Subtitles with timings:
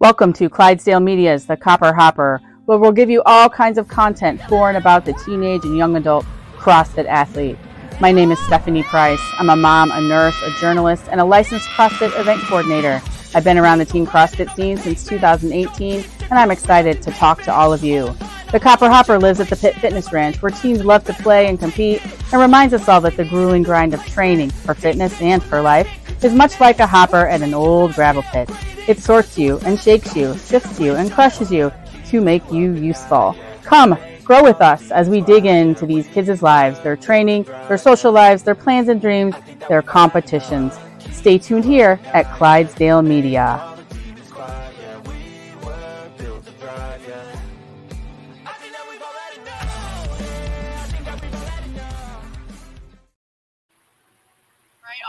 [0.00, 4.40] Welcome to Clydesdale Media's The Copper Hopper, where we'll give you all kinds of content
[4.48, 6.24] for and about the teenage and young adult
[6.56, 7.58] CrossFit athlete.
[8.00, 9.20] My name is Stephanie Price.
[9.40, 13.02] I'm a mom, a nurse, a journalist, and a licensed CrossFit event coordinator.
[13.34, 17.52] I've been around the teen CrossFit scene since 2018, and I'm excited to talk to
[17.52, 18.14] all of you.
[18.52, 21.58] The Copper Hopper lives at the Pit Fitness Ranch, where teens love to play and
[21.58, 22.00] compete,
[22.32, 25.90] and reminds us all that the grueling grind of training for fitness and for life
[26.22, 28.48] is much like a hopper at an old gravel pit.
[28.88, 31.70] It sorts you and shakes you, sifts you and crushes you
[32.06, 33.36] to make you useful.
[33.62, 38.12] Come, grow with us as we dig into these kids' lives, their training, their social
[38.12, 39.34] lives, their plans and dreams,
[39.68, 40.78] their competitions.
[41.12, 43.62] Stay tuned here at Clydesdale Media.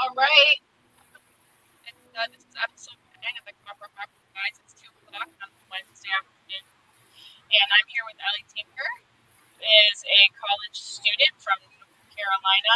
[0.02, 0.69] All right.
[9.70, 12.76] Is a college student from North Carolina.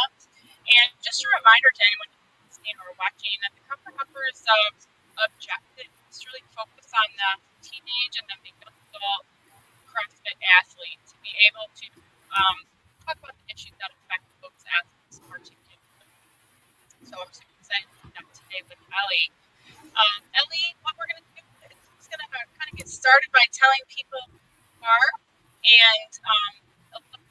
[0.64, 2.10] And just a reminder to anyone
[2.46, 8.14] listening or watching that the Copper Hopper's uh, objective is really focus on the teenage
[8.16, 9.26] and then the adult
[9.90, 11.86] CrossFit athlete to be able to
[12.32, 12.58] um,
[13.04, 15.84] talk about the issues that affect those athletes particularly.
[17.04, 19.28] So I'm super excited to be today with Ellie.
[19.92, 23.44] Um, Ellie, what we're going to do is going to kind of get started by
[23.52, 25.10] telling people who are
[25.64, 26.63] and um,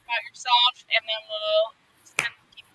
[0.04, 1.66] about yourself, and then we'll
[2.20, 2.68] kind of keep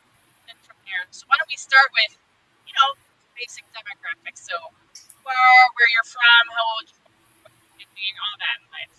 [0.49, 1.05] it from there.
[1.13, 2.17] So why don't we start with,
[2.65, 2.89] you know,
[3.37, 4.43] basic demographics.
[4.49, 6.87] So who are, where you're from, how old
[7.79, 8.93] you are, all that in life.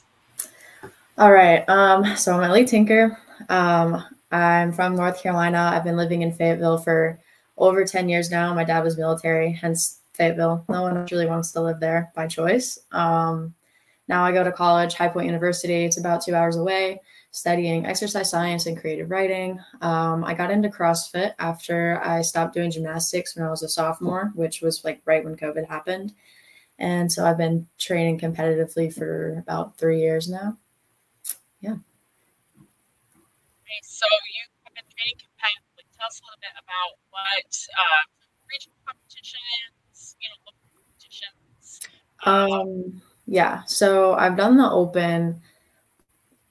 [1.19, 1.63] All right.
[1.69, 3.19] Um, so I'm Ellie Tinker.
[3.49, 5.71] Um, I'm from North Carolina.
[5.75, 7.19] I've been living in Fayetteville for
[7.59, 8.55] over 10 years now.
[8.55, 10.65] My dad was military, hence Fayetteville.
[10.69, 12.79] No one really wants to live there by choice.
[12.93, 13.55] Um,
[14.09, 15.85] now I go to college, High Point University.
[15.85, 17.01] It's about two hours away,
[17.33, 19.61] studying exercise science and creative writing.
[19.83, 24.33] Um, I got into CrossFit after I stopped doing gymnastics when I was a sophomore,
[24.35, 26.13] which was like right when COVID happened.
[26.79, 30.57] And so I've been training competitively for about three years now.
[31.61, 31.77] Yeah.
[33.63, 35.85] Okay, so you have been training competitively.
[35.97, 38.03] Tell us a little bit about what uh,
[38.51, 41.81] regional competitions, you know, local competitions.
[42.25, 43.63] Um, yeah.
[43.65, 45.41] So I've done the open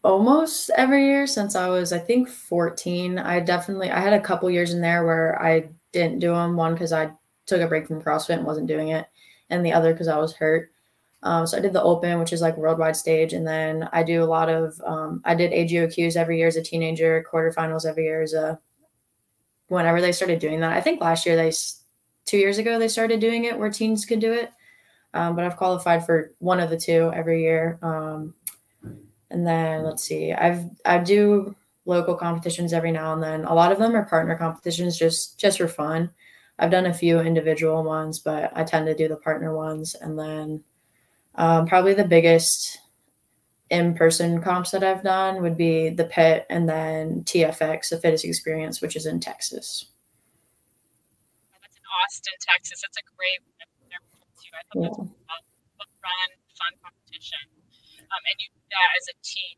[0.09, 3.19] almost every year since I was, I think, 14.
[3.19, 6.55] I definitely, I had a couple years in there where I didn't do them.
[6.55, 7.11] One because I
[7.45, 9.07] took a break from CrossFit and wasn't doing it,
[9.49, 10.71] and the other because I was hurt.
[11.21, 14.23] Um, so I did the open, which is like worldwide stage, and then I do
[14.23, 14.79] a lot of.
[14.85, 18.59] Um, I did AGOQs every year as a teenager, quarterfinals every year as a.
[19.67, 21.51] Whenever they started doing that, I think last year they,
[22.25, 24.51] two years ago they started doing it where teens could do it,
[25.13, 27.77] um, but I've qualified for one of the two every year.
[27.83, 28.33] Um,
[29.31, 33.45] and then let's see, I've I do local competitions every now and then.
[33.45, 36.11] A lot of them are partner competitions, just just for fun.
[36.57, 40.17] I've done a few individual ones, but I tend to do the partner ones, and
[40.19, 40.63] then
[41.35, 42.79] um, probably the biggest
[43.69, 48.81] in-person comps that I've done would be the Pit and then TFX, the Fittest Experience,
[48.81, 49.85] which is in Texas.
[51.61, 52.81] That's in Austin, Texas.
[52.81, 53.45] That's a great
[54.49, 54.57] too.
[54.57, 57.43] I thought that's a fun, fun, fun competition.
[58.09, 59.55] Um, and you that as a team.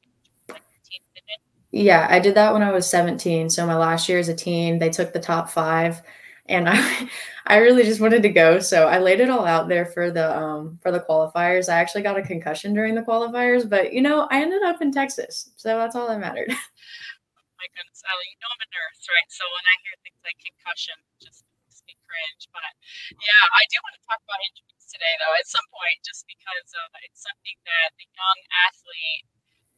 [0.49, 1.41] Like a team did it.
[1.71, 3.49] Yeah, I did that when I was 17.
[3.49, 6.01] So my last year as a teen, they took the top five,
[6.47, 7.09] and I,
[7.47, 8.59] I really just wanted to go.
[8.59, 11.69] So I laid it all out there for the um for the qualifiers.
[11.71, 14.91] I actually got a concussion during the qualifiers, but you know I ended up in
[14.91, 16.51] Texas, so that's all that mattered.
[16.51, 19.29] oh my goodness, Ellie, you know I'm a nurse, right?
[19.31, 22.43] So when I hear things like concussion, it just makes me cringe.
[22.51, 22.71] But
[23.15, 26.67] yeah, I do want to talk about injuries today, though, at some point, just because
[26.75, 29.25] uh, it's something that the young athlete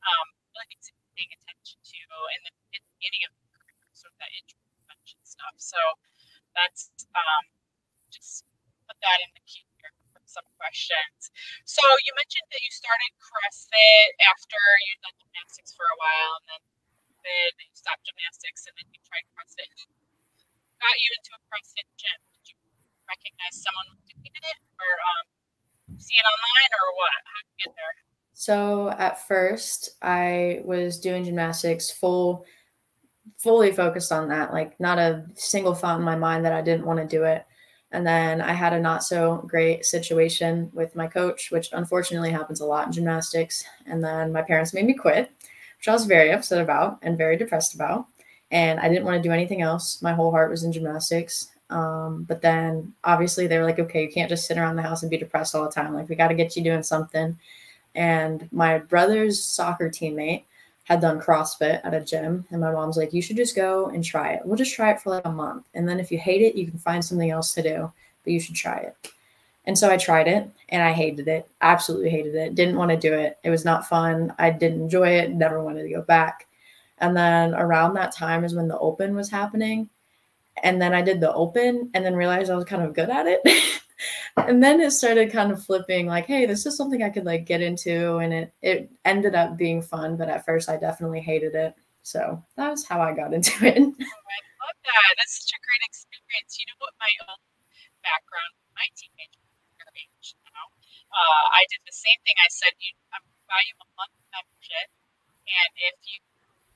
[0.02, 2.00] um, really needs to be paying attention to
[2.34, 5.56] in the, in the beginning of the career, sort of that injury prevention stuff.
[5.62, 5.78] So
[6.58, 7.46] that's um,
[8.10, 8.50] just
[8.90, 11.30] put that in the queue here for some questions.
[11.70, 14.60] So you mentioned that you started CrossFit after
[14.90, 16.64] you'd done gymnastics for a while, and then
[17.24, 19.70] then you stopped gymnastics, and then you tried CrossFit.
[19.78, 19.88] Who
[20.82, 22.33] got you into a CrossFit gym?
[23.10, 27.20] Recognize someone did it, or um, see it online, or what?
[27.24, 27.94] How did you get there?
[28.34, 32.46] So at first, I was doing gymnastics full,
[33.38, 34.52] fully focused on that.
[34.52, 37.46] Like not a single thought in my mind that I didn't want to do it.
[37.92, 42.60] And then I had a not so great situation with my coach, which unfortunately happens
[42.60, 43.64] a lot in gymnastics.
[43.86, 45.32] And then my parents made me quit,
[45.78, 48.08] which I was very upset about and very depressed about.
[48.50, 50.02] And I didn't want to do anything else.
[50.02, 51.53] My whole heart was in gymnastics.
[51.70, 55.02] Um, but then obviously they were like, okay, you can't just sit around the house
[55.02, 55.94] and be depressed all the time.
[55.94, 57.38] Like we got to get you doing something.
[57.96, 60.44] And my brother's soccer teammate
[60.84, 64.04] had done CrossFit at a gym, and my mom's like, you should just go and
[64.04, 64.42] try it.
[64.44, 66.68] We'll just try it for like a month, and then if you hate it, you
[66.68, 67.92] can find something else to do.
[68.24, 69.12] But you should try it.
[69.66, 71.48] And so I tried it and I hated it.
[71.62, 72.56] Absolutely hated it.
[72.56, 73.38] Didn't want to do it.
[73.44, 74.34] It was not fun.
[74.38, 75.32] I didn't enjoy it.
[75.32, 76.48] Never wanted to go back.
[77.00, 79.90] And then around that time is when the open was happening.
[80.62, 83.26] And then I did the open and then realized I was kind of good at
[83.28, 83.42] it.
[84.38, 87.46] and then it started kind of flipping like, hey, this is something I could like
[87.46, 88.18] get into.
[88.18, 91.76] And it it ended up being fun, but at first I definitely hated it.
[92.04, 93.78] So that was how I got into it.
[93.78, 95.12] Oh, I love that.
[95.18, 96.60] That's such a great experience.
[96.60, 97.40] You know what my own
[98.04, 99.40] background, my teenage
[99.98, 100.66] age now.
[101.14, 102.38] Uh, I did the same thing.
[102.42, 104.90] I said, you, I'm buy you a month membership,
[105.46, 106.18] and if you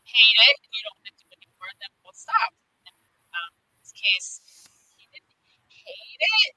[0.05, 2.53] hate it and you don't want to do it anymore, then we'll stop.
[2.85, 2.95] And,
[3.33, 4.41] um, in this case,
[4.97, 5.35] he didn't
[5.69, 6.55] hate it.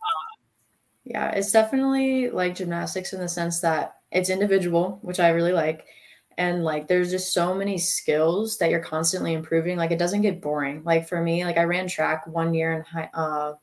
[0.00, 0.36] Uh,
[1.04, 5.86] yeah, it's definitely like gymnastics in the sense that it's individual, which I really like.
[6.38, 9.76] And like there's just so many skills that you're constantly improving.
[9.76, 10.82] Like it doesn't get boring.
[10.84, 13.54] Like for me, like I ran track one year in high uh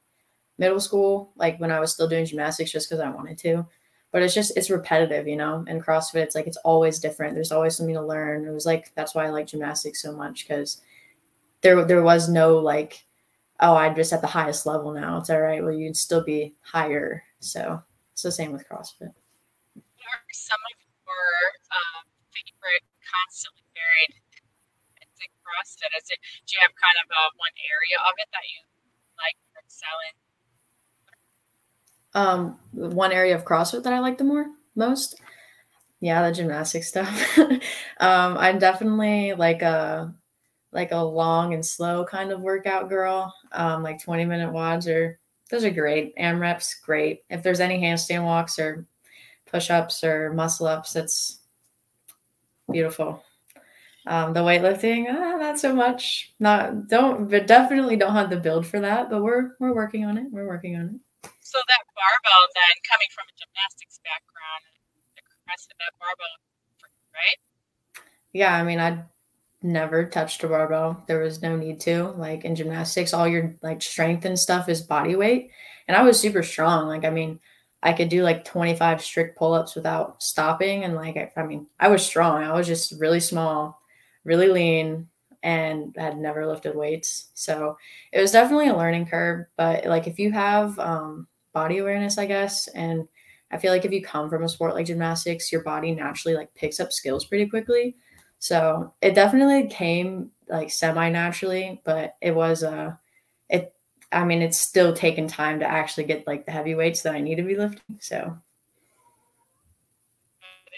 [0.59, 3.65] middle school, like when I was still doing gymnastics just because I wanted to.
[4.11, 5.63] But it's just it's repetitive, you know.
[5.67, 7.35] And CrossFit, it's like it's always different.
[7.35, 8.47] There's always something to learn.
[8.47, 10.81] It was like that's why I like gymnastics so much because
[11.61, 13.03] there there was no like,
[13.59, 15.17] oh, I'm just at the highest level now.
[15.17, 15.63] It's all right.
[15.63, 17.23] Well, you'd still be higher.
[17.39, 17.81] So
[18.13, 19.13] it's the same with CrossFit
[20.09, 21.29] are some of your
[21.69, 22.03] um,
[22.33, 24.13] favorite constantly varied
[25.45, 25.91] CrossFit?
[25.97, 28.61] Is it do you have kind of a, one area of it that you
[29.17, 30.28] like or excel in?
[32.13, 35.19] Um, one area of CrossFit that I like the more most.
[35.99, 37.37] Yeah, the gymnastic stuff.
[37.37, 37.59] um,
[38.37, 40.13] I'm definitely like a
[40.71, 43.33] like a long and slow kind of workout girl.
[43.51, 45.19] Um, like 20 minute WODs are
[45.49, 46.15] those are great.
[46.17, 47.23] AMRAPs, great.
[47.29, 48.87] If there's any handstand walks or
[49.51, 51.39] push-ups or muscle ups it's
[52.71, 53.23] beautiful
[54.05, 58.65] um, the weightlifting ah, not so much not don't but definitely don't have the build
[58.65, 61.01] for that but we're we're working on it we're working on it
[61.49, 64.63] so that barbell then coming from a gymnastics background
[65.17, 66.37] the rest of that barbell
[67.13, 67.39] right
[68.33, 69.01] yeah i mean i
[69.61, 73.81] never touched a barbell there was no need to like in gymnastics all your like
[73.81, 75.51] strength and stuff is body weight
[75.87, 77.39] and i was super strong like i mean
[77.81, 80.83] I could do like 25 strict pull ups without stopping.
[80.83, 82.43] And like, I, I, mean, I was strong.
[82.43, 83.79] I was just really small,
[84.23, 85.07] really lean,
[85.41, 87.29] and had never lifted weights.
[87.33, 87.77] So
[88.11, 89.45] it was definitely a learning curve.
[89.55, 91.27] But like, if you have um,
[91.59, 93.05] body awareness, I guess, and
[93.51, 96.53] I feel like if you come from a sport like gymnastics, your body naturally like
[96.55, 97.95] picks up skills pretty quickly.
[98.39, 102.95] So it definitely came like semi naturally, but it was uh,
[103.49, 103.73] it
[104.11, 107.19] I mean, it's still taken time to actually get like the heavy weights that I
[107.19, 107.99] need to be lifting.
[107.99, 108.17] So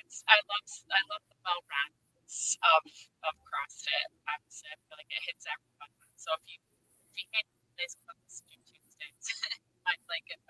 [0.01, 2.83] it's I love I love the well roundedness of
[3.29, 4.07] of CrossFit.
[4.25, 5.93] I feel like it hits everyone.
[6.17, 6.57] So if you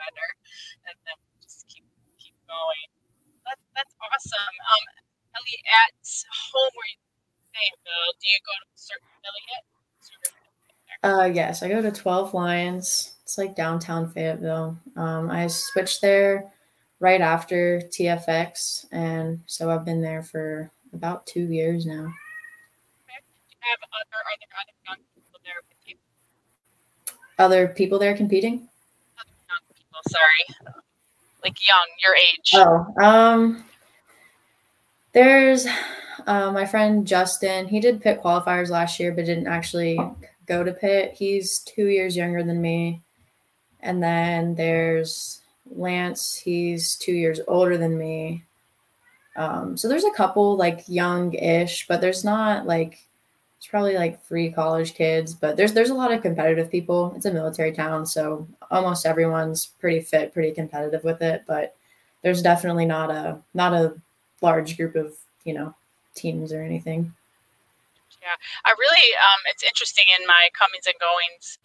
[0.02, 0.28] better,
[0.90, 1.86] and then just keep
[2.18, 2.90] keep going.
[3.46, 4.54] That, that's awesome.
[4.66, 4.84] Um,
[5.38, 5.94] Ellie, at
[6.50, 7.00] home where you
[7.46, 9.66] stay, do you go to a certain affiliate?
[11.04, 13.16] Uh, yes, I go to 12 Lions.
[13.24, 14.78] It's like downtown Fayetteville.
[14.96, 16.52] Um, I switched there
[17.00, 22.14] right after TFX, and so I've been there for about two years now.
[23.64, 26.00] Other, are there other people there competing?
[27.40, 28.70] Other people there competing?
[30.06, 30.74] Young sorry.
[31.44, 32.52] Like young, your age.
[32.56, 33.64] Oh, um,
[35.14, 35.66] there's
[36.28, 37.68] uh, my friend Justin.
[37.68, 40.00] He did pit qualifiers last year, but didn't actually
[40.46, 41.16] go to pit.
[41.18, 43.02] He's two years younger than me.
[43.80, 46.36] And then there's Lance.
[46.36, 48.44] He's two years older than me.
[49.36, 53.00] Um, so there's a couple like young-ish, but there's not like
[53.62, 57.14] it's probably like three college kids, but there's there's a lot of competitive people.
[57.16, 61.44] It's a military town, so almost everyone's pretty fit, pretty competitive with it.
[61.46, 61.76] But
[62.24, 63.94] there's definitely not a not a
[64.42, 65.14] large group of
[65.46, 65.76] you know
[66.16, 67.14] teams or anything.
[68.18, 68.34] Yeah,
[68.66, 71.62] I really, um, it's interesting in my comings and goings.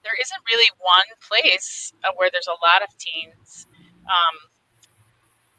[0.00, 3.68] There isn't really one place uh, where there's a lot of teens.
[4.08, 4.48] Um,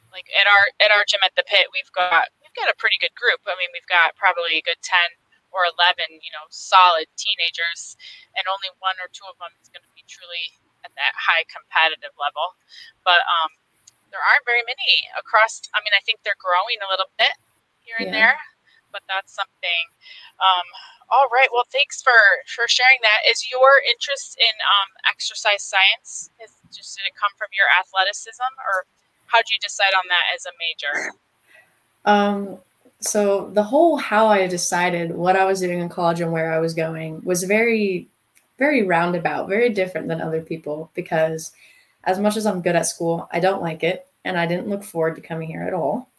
[0.10, 2.98] like at our at our gym at the pit, we've got we've got a pretty
[2.98, 3.46] good group.
[3.46, 5.13] I mean, we've got probably a good ten
[5.55, 7.95] or eleven, you know, solid teenagers,
[8.35, 10.51] and only one or two of them is going to be truly
[10.83, 12.59] at that high competitive level.
[13.07, 13.55] But um,
[14.12, 15.63] there aren't very many across.
[15.71, 17.33] I mean, I think they're growing a little bit
[17.81, 18.35] here and yeah.
[18.35, 18.38] there,
[18.91, 19.83] but that's something.
[20.43, 20.67] Um,
[21.07, 21.47] all right.
[21.55, 22.19] Well, thanks for
[22.51, 23.24] for sharing that.
[23.29, 28.51] Is your interest in um, exercise science is just did it come from your athleticism,
[28.67, 28.83] or
[29.31, 30.95] how did you decide on that as a major?
[32.03, 32.59] Um.
[33.01, 36.59] So the whole how I decided what I was doing in college and where I
[36.59, 38.07] was going was very,
[38.57, 41.51] very roundabout, very different than other people because
[42.05, 44.83] as much as I'm good at school, I don't like it, and I didn't look
[44.83, 46.09] forward to coming here at all.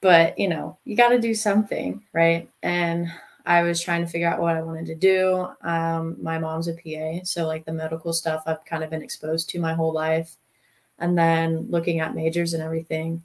[0.00, 2.48] But you know, you got to do something, right?
[2.62, 3.12] And
[3.46, 5.48] I was trying to figure out what I wanted to do.
[5.62, 9.48] Um, my mom's a PA, so like the medical stuff I've kind of been exposed
[9.50, 10.36] to my whole life.
[10.98, 13.22] And then looking at majors and everything,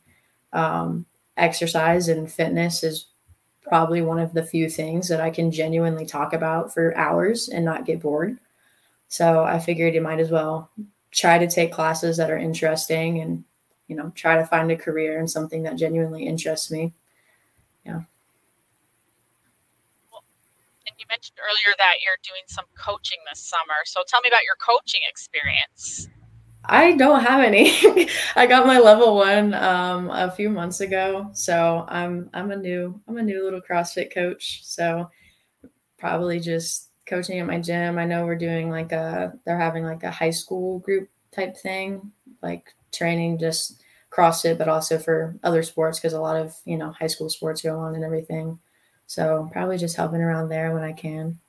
[0.54, 1.06] um,
[1.38, 3.08] exercise and fitness is
[3.62, 7.64] probably one of the few things that I can genuinely talk about for hours and
[7.66, 8.38] not get bored.
[9.08, 10.70] So I figured you might as well
[11.12, 13.44] try to take classes that are interesting and,
[13.88, 16.92] you know, try to find a career in something that genuinely interests me.
[17.86, 18.02] Yeah.
[20.86, 23.86] And you mentioned earlier that you're doing some coaching this summer.
[23.86, 26.08] So tell me about your coaching experience.
[26.66, 27.72] I don't have any.
[28.36, 33.02] I got my level one um, a few months ago, so I'm I'm a new
[33.08, 34.62] I'm a new little CrossFit coach.
[34.64, 35.10] So
[36.00, 38.00] probably just coaching at my gym.
[38.00, 42.12] I know we're doing like a they're having like a high school group type thing,
[42.44, 46.92] like training just CrossFit, but also for other sports because a lot of you know
[46.92, 48.60] high school sports go on and everything.
[49.08, 51.40] So probably just helping around there when I can.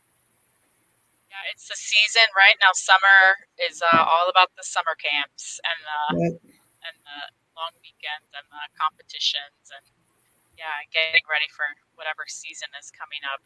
[1.35, 2.71] Yeah, it's the season right now.
[2.79, 6.01] Summer is uh, all about the summer camps and the
[6.31, 6.35] yep.
[6.87, 7.21] and the
[7.59, 9.83] long weekends and the competitions and
[10.55, 11.67] yeah, getting ready for
[11.99, 13.43] whatever season is coming up.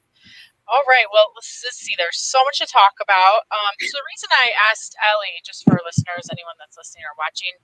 [0.68, 1.96] All right, well, let's just see.
[1.96, 3.48] There's so much to talk about.
[3.48, 7.56] Um, so the reason I asked Ellie, just for listeners, anyone that's listening or watching,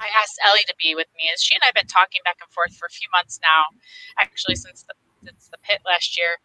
[0.00, 2.40] I asked Ellie to be with me is she and I have been talking back
[2.40, 3.68] and forth for a few months now,
[4.16, 4.96] actually since the
[5.28, 6.40] it's the pit last year,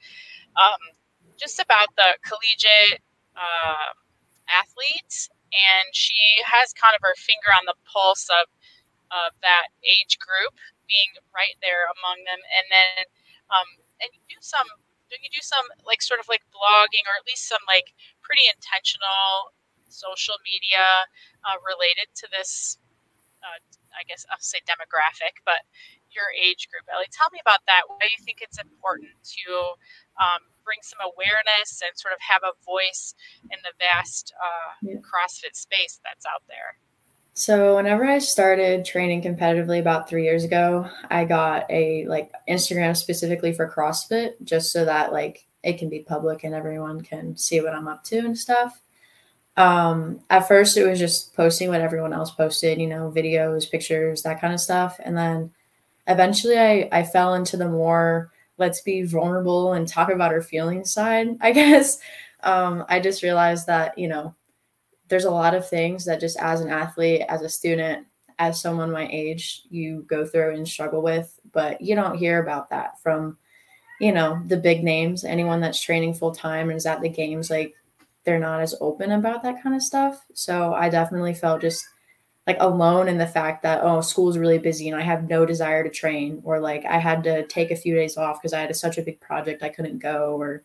[0.55, 0.98] um,
[1.39, 3.01] just about the collegiate
[3.33, 3.95] uh,
[4.51, 8.51] athletes, and she has kind of her finger on the pulse of
[9.09, 10.53] of that age group,
[10.85, 13.05] being right there among them, and then
[13.49, 13.69] um,
[14.03, 14.67] and you do some
[15.09, 19.49] you do some like sort of like blogging or at least some like pretty intentional
[19.89, 20.85] social media
[21.49, 22.77] uh, related to this
[23.43, 23.59] uh,
[23.95, 25.65] I guess I'll say demographic, but
[26.11, 26.85] your age group.
[26.89, 27.85] Ellie, tell me about that.
[27.87, 29.45] Why do you think it's important to
[30.17, 33.13] um, bring some awareness and sort of have a voice
[33.49, 35.01] in the vast uh, yeah.
[35.05, 36.77] CrossFit space that's out there?
[37.33, 42.97] So whenever I started training competitively about three years ago, I got a like Instagram
[42.97, 47.61] specifically for CrossFit, just so that like it can be public and everyone can see
[47.61, 48.81] what I'm up to and stuff.
[49.59, 54.23] Um, at first, it was just posting what everyone else posted, you know, videos, pictures,
[54.23, 55.51] that kind of stuff, and then
[56.07, 60.91] eventually I, I fell into the more let's be vulnerable and talk about our feelings
[60.91, 61.99] side, I guess.
[62.43, 64.35] Um, I just realized that, you know,
[65.09, 68.91] there's a lot of things that just as an athlete, as a student, as someone
[68.91, 73.37] my age, you go through and struggle with, but you don't hear about that from,
[73.99, 77.49] you know, the big names, anyone that's training full time and is at the games,
[77.49, 77.75] like
[78.29, 80.23] they're not as open about that kind of stuff.
[80.35, 81.83] So I definitely felt just
[82.45, 85.83] like alone in the fact that oh school's really busy and i have no desire
[85.83, 88.75] to train or like i had to take a few days off because i had
[88.75, 90.63] such a big project i couldn't go or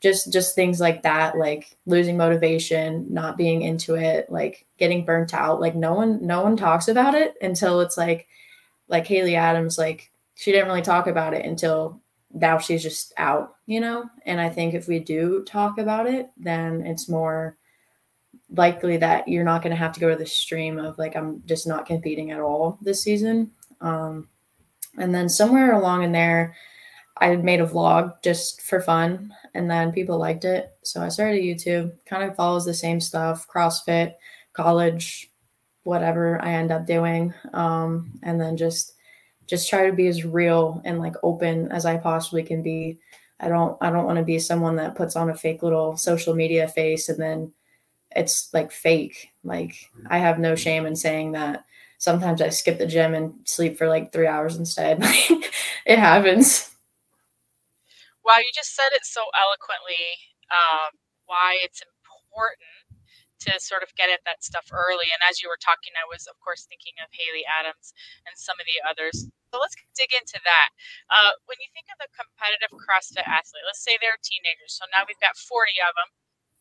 [0.00, 5.32] just just things like that like losing motivation not being into it like getting burnt
[5.32, 8.26] out like no one no one talks about it until it's like
[8.88, 12.01] like haley adams like she didn't really talk about it until
[12.34, 16.30] now she's just out you know and i think if we do talk about it
[16.38, 17.56] then it's more
[18.54, 21.42] likely that you're not going to have to go to the stream of like I'm
[21.46, 23.50] just not competing at all this season.
[23.80, 24.28] Um,
[24.98, 26.54] and then somewhere along in there,
[27.18, 31.42] I made a vlog just for fun, and then people liked it, so I started
[31.42, 31.92] YouTube.
[32.06, 34.14] Kind of follows the same stuff: CrossFit,
[34.54, 35.30] college,
[35.84, 38.94] whatever I end up doing, um, and then just
[39.46, 42.98] just try to be as real and like open as I possibly can be.
[43.40, 46.34] I don't I don't want to be someone that puts on a fake little social
[46.34, 47.52] media face and then
[48.14, 49.30] it's like fake.
[49.44, 49.74] Like
[50.08, 51.64] I have no shame in saying that.
[51.98, 54.98] Sometimes I skip the gym and sleep for like three hours instead.
[55.86, 56.70] it happens.
[58.24, 60.18] Wow, you just said it so eloquently.
[60.50, 60.90] Um,
[61.26, 62.81] why it's important
[63.48, 65.10] to sort of get at that stuff early.
[65.10, 67.92] And as you were talking, I was of course thinking of Haley Adams
[68.26, 69.28] and some of the others.
[69.52, 70.70] So let's dig into that.
[71.12, 74.78] Uh, when you think of the competitive CrossFit athlete, let's say they're teenagers.
[74.80, 76.10] So now we've got 40 of them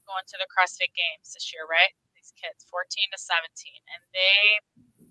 [0.04, 1.96] going to the CrossFit Games this year, right?
[2.18, 3.48] These kids, 14 to 17,
[3.96, 4.60] and they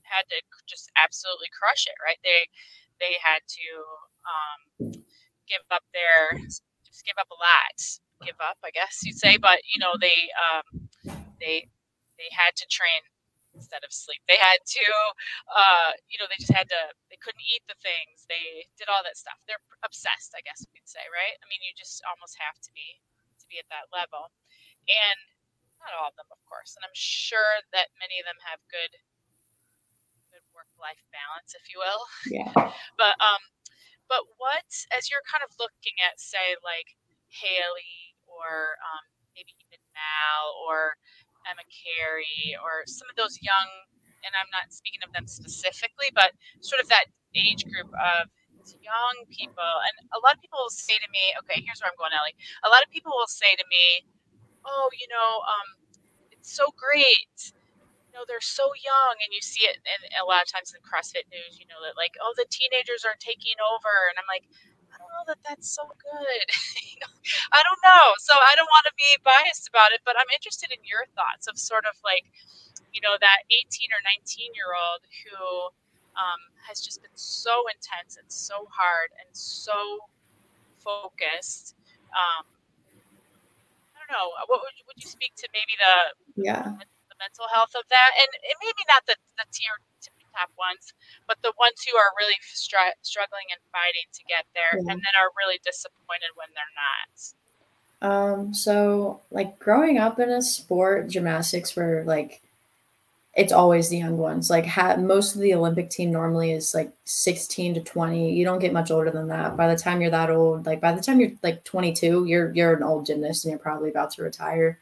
[0.04, 2.18] had to just absolutely crush it, right?
[2.20, 2.50] They
[3.00, 3.66] they had to
[4.28, 4.60] um,
[5.48, 6.36] give up their
[6.84, 7.76] just give up a lot,
[8.26, 9.38] give up, I guess you'd say.
[9.38, 10.89] But you know, they um,
[11.40, 11.68] they
[12.20, 13.02] they had to train
[13.56, 14.23] instead of sleep.
[14.30, 14.87] They had to,
[15.50, 16.82] uh, you know, they just had to.
[17.11, 18.28] They couldn't eat the things.
[18.30, 19.40] They did all that stuff.
[19.49, 21.37] They're obsessed, I guess we'd say, right?
[21.42, 23.00] I mean, you just almost have to be
[23.42, 24.30] to be at that level,
[24.87, 25.18] and
[25.82, 26.76] not all of them, of course.
[26.78, 28.92] And I'm sure that many of them have good
[30.32, 32.02] good work life balance, if you will.
[32.30, 32.52] Yeah.
[33.00, 33.40] But um,
[34.09, 36.97] but what as you're kind of looking at, say, like
[37.32, 41.00] Haley or um, maybe even Mal or
[41.49, 43.68] Emma Cary or some of those young,
[44.25, 48.28] and I'm not speaking of them specifically, but sort of that age group of
[48.85, 49.73] young people.
[49.87, 52.37] And a lot of people will say to me, okay, here's where I'm going, Ellie.
[52.62, 54.04] A lot of people will say to me,
[54.66, 55.68] oh, you know, um,
[56.30, 57.56] it's so great.
[58.11, 60.82] You know, they're so young, and you see it, and a lot of times in
[60.82, 64.50] CrossFit news, you know, that like, oh, the teenagers are taking over, and I'm like,
[65.10, 66.46] know that that's so good.
[67.56, 68.06] I don't know.
[68.22, 71.50] So I don't want to be biased about it, but I'm interested in your thoughts
[71.50, 72.26] of sort of like,
[72.94, 75.70] you know, that 18 or 19 year old who
[76.14, 80.06] um, has just been so intense and so hard and so
[80.78, 81.76] focused.
[82.10, 82.46] Um,
[83.94, 84.34] I don't know.
[84.48, 85.96] What would you, would you speak to maybe the
[86.42, 86.66] yeah
[87.10, 89.78] the mental health of that, and, and maybe not the the tier
[90.32, 90.92] top ones,
[91.26, 94.92] but the ones who are really str- struggling and fighting to get there, yeah.
[94.92, 97.12] and then are really disappointed when they're not.
[98.02, 98.54] Um.
[98.54, 102.40] So, like growing up in a sport, gymnastics, where like
[103.34, 104.50] it's always the young ones.
[104.50, 108.34] Like ha- most of the Olympic team normally is like 16 to 20.
[108.34, 109.56] You don't get much older than that.
[109.56, 112.75] By the time you're that old, like by the time you're like 22, you're you're
[112.75, 114.78] an old gymnast and you're probably about to retire.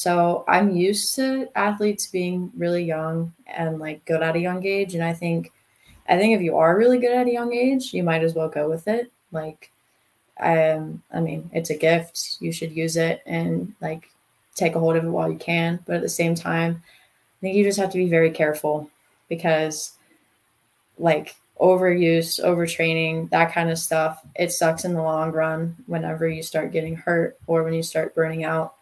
[0.00, 4.94] So I'm used to athletes being really young and like good at a young age.
[4.94, 5.52] And I think,
[6.08, 8.48] I think if you are really good at a young age, you might as well
[8.48, 9.12] go with it.
[9.30, 9.70] Like,
[10.40, 12.38] um, I mean, it's a gift.
[12.40, 14.08] You should use it and like
[14.54, 15.80] take a hold of it while you can.
[15.84, 18.88] But at the same time, I think you just have to be very careful
[19.28, 19.92] because,
[20.96, 26.42] like, overuse, overtraining, that kind of stuff, it sucks in the long run whenever you
[26.42, 28.76] start getting hurt or when you start burning out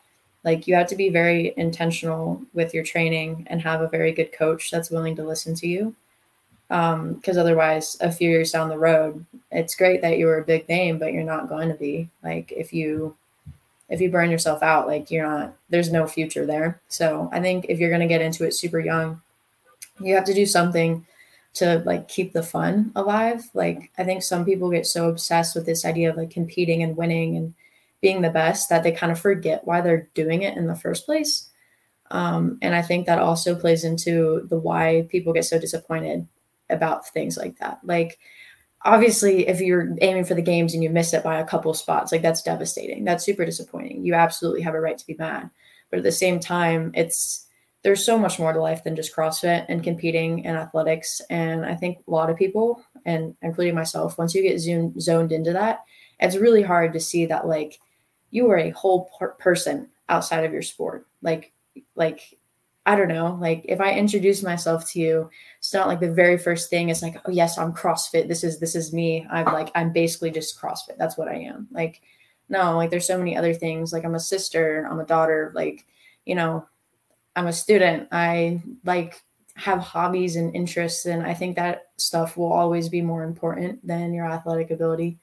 [0.48, 4.32] like you have to be very intentional with your training and have a very good
[4.32, 5.94] coach that's willing to listen to you.
[6.68, 10.44] Because um, otherwise a few years down the road it's great that you were a
[10.44, 12.08] big name but you're not going to be.
[12.22, 13.14] Like if you
[13.90, 16.80] if you burn yourself out like you're not there's no future there.
[16.88, 19.20] So i think if you're going to get into it super young
[20.00, 21.04] you have to do something
[21.54, 23.50] to like keep the fun alive.
[23.52, 26.96] Like i think some people get so obsessed with this idea of like competing and
[26.96, 27.52] winning and
[28.00, 31.04] being the best that they kind of forget why they're doing it in the first
[31.04, 31.50] place.
[32.11, 36.26] Um, and I think that also plays into the why people get so disappointed
[36.70, 37.80] about things like that.
[37.84, 38.18] Like,
[38.84, 42.12] obviously, if you're aiming for the games and you miss it by a couple spots,
[42.12, 43.04] like that's devastating.
[43.04, 44.04] That's super disappointing.
[44.04, 45.50] You absolutely have a right to be mad.
[45.90, 47.46] But at the same time, it's
[47.82, 51.20] there's so much more to life than just CrossFit and competing and athletics.
[51.30, 55.32] And I think a lot of people, and including myself, once you get zoomed zoned
[55.32, 55.84] into that,
[56.20, 57.78] it's really hard to see that like
[58.30, 61.06] you are a whole per- person outside of your sport.
[61.22, 61.52] Like,
[61.94, 62.38] like,
[62.86, 66.38] I don't know, like if I introduce myself to you, it's not like the very
[66.38, 68.28] first thing is like, oh yes, I'm CrossFit.
[68.28, 69.26] This is this is me.
[69.30, 70.96] I'm like, I'm basically just CrossFit.
[70.96, 71.68] That's what I am.
[71.70, 72.00] Like,
[72.48, 73.92] no, like there's so many other things.
[73.92, 75.84] Like I'm a sister, I'm a daughter, like,
[76.24, 76.66] you know,
[77.36, 78.08] I'm a student.
[78.10, 79.20] I like
[79.54, 81.04] have hobbies and interests.
[81.04, 85.18] And I think that stuff will always be more important than your athletic ability.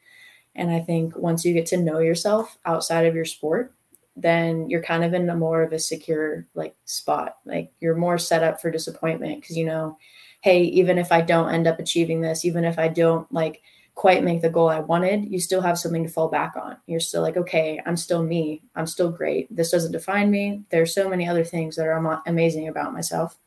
[0.55, 3.73] And I think once you get to know yourself outside of your sport,
[4.15, 7.37] then you're kind of in a more of a secure like spot.
[7.45, 9.97] Like you're more set up for disappointment because you know,
[10.41, 13.61] hey, even if I don't end up achieving this, even if I don't like
[13.95, 16.77] quite make the goal I wanted, you still have something to fall back on.
[16.85, 18.61] You're still like, okay, I'm still me.
[18.75, 19.53] I'm still great.
[19.53, 20.63] This doesn't define me.
[20.69, 23.37] There's so many other things that are amazing about myself.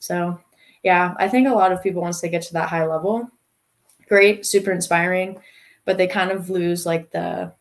[0.00, 0.38] So,
[0.82, 3.30] yeah, I think a lot of people once they get to that high level,
[4.08, 5.40] great, super inspiring
[5.84, 7.52] but they kind of lose like the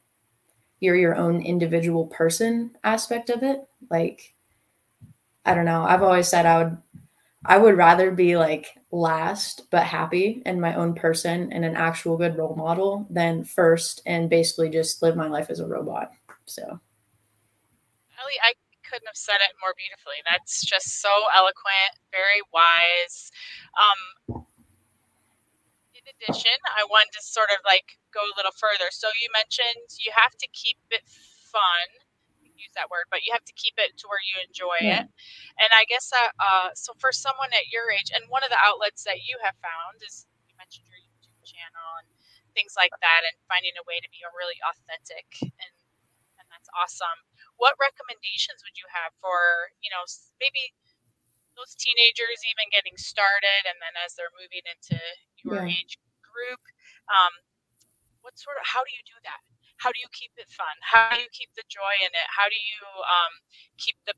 [0.80, 3.62] you're your own individual person aspect of it.
[3.90, 4.34] Like,
[5.46, 5.84] I don't know.
[5.84, 6.78] I've always said I would
[7.46, 12.18] I would rather be like last but happy in my own person and an actual
[12.18, 16.12] good role model than first and basically just live my life as a robot.
[16.46, 18.54] So Ellie, I
[18.90, 20.22] couldn't have said it more beautifully.
[20.30, 23.32] That's just so eloquent, very wise.
[23.76, 24.46] Um,
[25.96, 28.94] in addition, I wanted to sort of like go a little further.
[28.94, 32.04] So you mentioned you have to keep it fun
[32.64, 35.04] use that word, but you have to keep it to where you enjoy yeah.
[35.04, 35.06] it.
[35.60, 38.62] And I guess uh, uh, so for someone at your age, and one of the
[38.64, 42.08] outlets that you have found is you mentioned your YouTube channel and
[42.56, 45.76] things like that, and finding a way to be a really authentic, and
[46.40, 47.28] and that's awesome.
[47.60, 50.08] What recommendations would you have for you know
[50.40, 50.72] maybe
[51.54, 54.98] those teenagers even getting started, and then as they're moving into
[55.44, 55.76] your yeah.
[55.84, 56.64] age group?
[57.12, 57.44] Um,
[58.24, 59.44] what sort of how do you do that?
[59.84, 60.72] how do you keep it fun?
[60.80, 62.28] How do you keep the joy in it?
[62.32, 63.34] How do you um,
[63.76, 64.16] keep the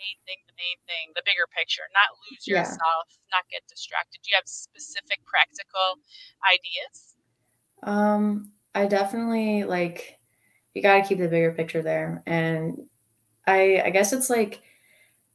[0.00, 3.36] main thing, the main thing, the bigger picture, not lose yourself, yeah.
[3.36, 4.24] not get distracted?
[4.24, 6.00] Do you have specific practical
[6.40, 6.96] ideas?
[7.84, 10.16] Um, I definitely like
[10.72, 12.88] you got to keep the bigger picture there, and
[13.46, 14.62] I I guess it's like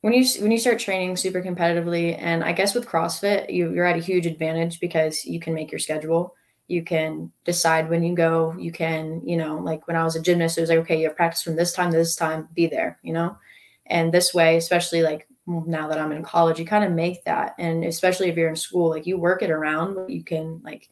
[0.02, 3.86] when you when you start training super competitively, and I guess with CrossFit, you you're
[3.86, 6.34] at a huge advantage because you can make your schedule
[6.68, 8.54] you can decide when you go.
[8.58, 11.08] You can you know like when i was a gymnast it was like okay you
[11.08, 13.38] have practice from this time to this time be there you know?
[13.86, 17.56] And this way especially like now that i'm in college you kind of make that.
[17.58, 20.90] And especially if you're in school like you work it around you can like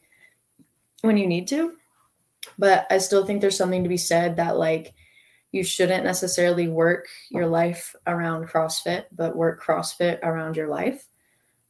[1.01, 1.73] when you need to.
[2.57, 4.93] But i still think there's something to be said that like
[5.51, 11.05] you shouldn't necessarily work your life around crossfit but work crossfit around your life.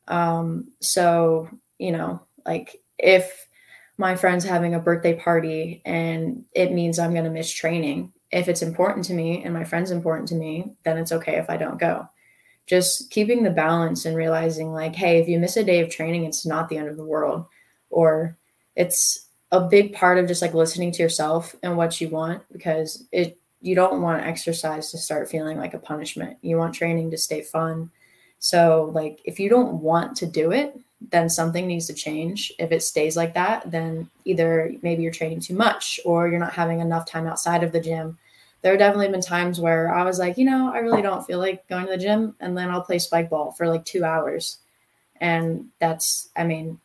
[0.07, 3.47] Um so you know like if
[3.97, 8.11] my friend's having a birthday party and it means I'm going to miss training.
[8.31, 11.49] If it's important to me and my friend's important to me, then it's okay if
[11.49, 12.07] I don't go.
[12.67, 16.25] Just keeping the balance and realizing, like, hey, if you miss a day of training,
[16.25, 17.45] it's not the end of the world.
[17.91, 18.35] Or
[18.75, 23.05] it's a big part of just like listening to yourself and what you want because
[23.11, 26.37] it you don't want exercise to start feeling like a punishment.
[26.41, 27.89] You want training to stay fun.
[28.39, 32.51] So like if you don't want to do it, then something needs to change.
[32.57, 36.53] If it stays like that, then either maybe you're training too much or you're not
[36.53, 38.17] having enough time outside of the gym.
[38.61, 41.37] There have definitely been times where I was like, you know, I really don't feel
[41.39, 42.35] like going to the gym.
[42.39, 44.57] And then I'll play spike ball for like two hours.
[45.21, 46.79] And that's, I mean,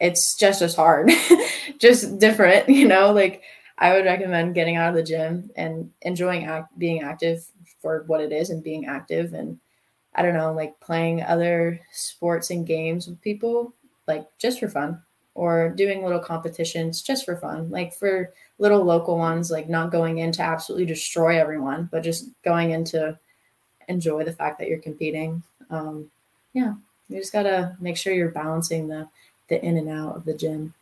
[0.00, 1.10] it's just as hard,
[1.78, 3.42] just different, you know, like
[3.78, 7.44] I would recommend getting out of the gym and enjoying act, being active
[7.80, 9.58] for what it is and being active and
[10.14, 13.72] I don't know, like playing other sports and games with people,
[14.06, 15.00] like just for fun,
[15.34, 20.18] or doing little competitions just for fun, like for little local ones, like not going
[20.18, 23.18] in to absolutely destroy everyone, but just going in to
[23.88, 25.42] enjoy the fact that you're competing.
[25.70, 26.10] Um,
[26.52, 26.74] yeah,
[27.08, 29.08] you just gotta make sure you're balancing the
[29.48, 30.74] the in and out of the gym.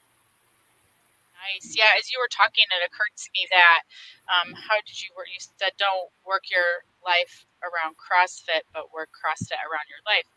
[1.50, 1.74] Nice.
[1.74, 3.82] Yeah, as you were talking, it occurred to me that
[4.30, 5.26] um, how did you work?
[5.34, 10.28] You said don't work your life around CrossFit, but work CrossFit around your life.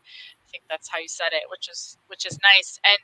[0.42, 2.82] I think that's how you said it, which is which is nice.
[2.82, 2.98] And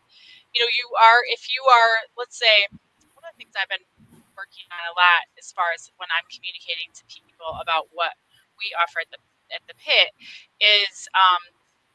[0.50, 2.66] you know, you are if you are, let's say,
[3.14, 3.86] one of the things I've been
[4.34, 8.18] working on a lot as far as when I'm communicating to people about what
[8.58, 9.20] we offer at the
[9.54, 10.10] at the pit
[10.58, 11.42] is um,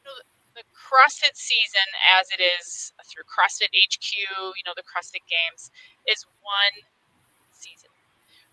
[0.03, 0.15] you know,
[0.55, 4.07] the CrossFit season as it is through CrossFit HQ,
[4.55, 5.69] you know, the CrossFit Games
[6.07, 6.75] is one
[7.51, 7.91] season,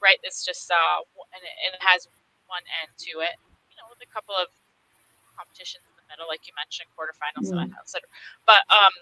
[0.03, 0.19] right?
[0.27, 2.11] It's just uh, and it, has
[2.51, 3.39] one end to it
[3.73, 4.53] you know, with a couple of
[5.33, 7.73] competitions in the middle, like you mentioned, quarterfinals, mm.
[7.81, 8.05] etc.
[8.45, 8.93] But um,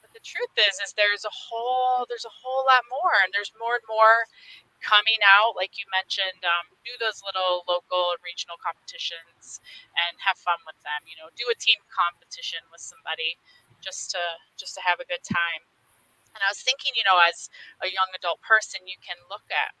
[0.00, 3.52] but the truth is, is there's a whole there's a whole lot more, and there's
[3.60, 4.24] more and more
[4.82, 5.58] coming out.
[5.58, 9.60] Like you mentioned, um, do those little local and regional competitions
[9.94, 11.04] and have fun with them.
[11.06, 13.38] You know, do a team competition with somebody
[13.82, 14.22] just to
[14.58, 15.62] just to have a good time.
[16.34, 17.50] And I was thinking, you know, as
[17.82, 19.74] a young adult person, you can look at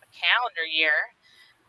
[0.00, 1.12] a calendar year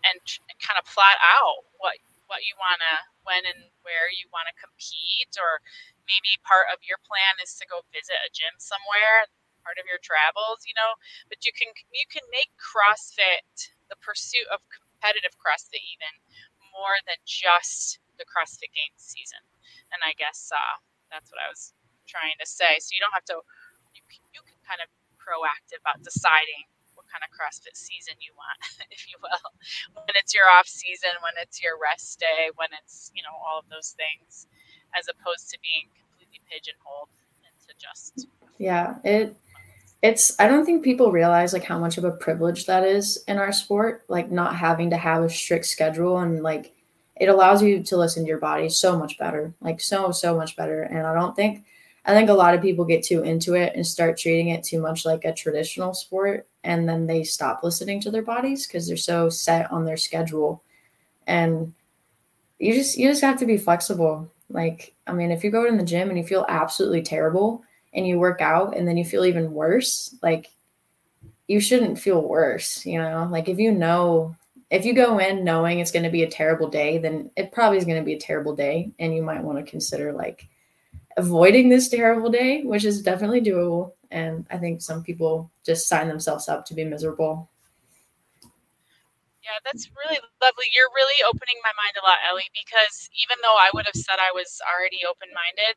[0.06, 4.30] and, and kind of plot out what what you want to when and where you
[4.30, 5.66] want to compete or
[6.06, 9.26] maybe part of your plan is to go visit a gym somewhere
[9.70, 10.98] part of your travels you know
[11.30, 16.14] but you can you can make crossfit the pursuit of competitive crossfit even
[16.74, 19.46] more than just the crossfit games season
[19.94, 20.82] and i guess uh,
[21.14, 21.78] that's what i was
[22.10, 23.38] trying to say so you don't have to
[23.94, 24.02] you,
[24.34, 24.90] you can kind of
[25.22, 26.66] proactive about deciding
[26.98, 28.60] what kind of CrossFit season you want,
[28.96, 29.48] if you will.
[29.94, 33.62] When it's your off season, when it's your rest day, when it's, you know, all
[33.62, 34.50] of those things,
[34.98, 37.14] as opposed to being completely pigeonholed
[37.46, 38.28] into just.
[38.58, 39.38] Yeah, it.
[40.02, 43.38] It's, I don't think people realize like how much of a privilege that is in
[43.38, 46.74] our sport, like not having to have a strict schedule and like
[47.18, 50.56] it allows you to listen to your body so much better, like so, so much
[50.56, 50.84] better.
[50.84, 51.66] And I don't think,
[52.06, 54.82] I think a lot of people get too into it and start treating it too
[54.82, 58.98] much like a traditional sport and then they stop listening to their bodies because they're
[58.98, 60.64] so set on their schedule
[61.28, 61.74] and
[62.58, 65.78] you just you just have to be flexible like i mean if you go in
[65.78, 69.26] the gym and you feel absolutely terrible and you work out and then you feel
[69.26, 70.50] even worse like
[71.48, 74.36] you shouldn't feel worse you know like if you know
[74.70, 77.78] if you go in knowing it's going to be a terrible day, then it probably
[77.78, 78.92] is going to be a terrible day.
[79.00, 80.48] And you might want to consider like
[81.18, 83.94] avoiding this terrible day, which is definitely doable.
[84.12, 87.50] And I think some people just sign themselves up to be miserable.
[89.42, 90.70] Yeah, that's really lovely.
[90.76, 94.22] You're really opening my mind a lot, Ellie, because even though I would have said
[94.22, 95.74] I was already open minded,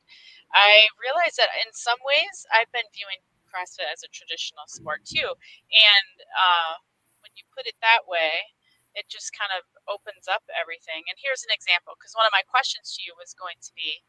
[0.52, 5.36] I realize that in some ways I've been viewing CrossFit as a traditional sport too.
[5.72, 6.80] And uh,
[7.20, 8.52] when you put it that way,
[8.92, 11.08] it just kind of opens up everything.
[11.08, 14.04] And here's an example because one of my questions to you was going to be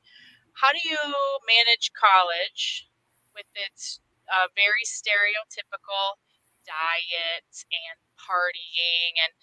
[0.60, 1.00] how do you
[1.48, 2.88] manage college
[3.34, 6.22] with its uh, very stereotypical
[6.64, 9.34] diet and partying and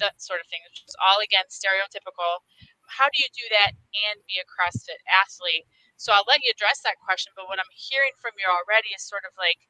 [0.00, 2.46] that sort of thing, is all again stereotypical.
[2.88, 5.66] How do you do that and be a CrossFit athlete?
[6.00, 9.04] So I'll let you address that question, but what I'm hearing from you already is
[9.04, 9.68] sort of like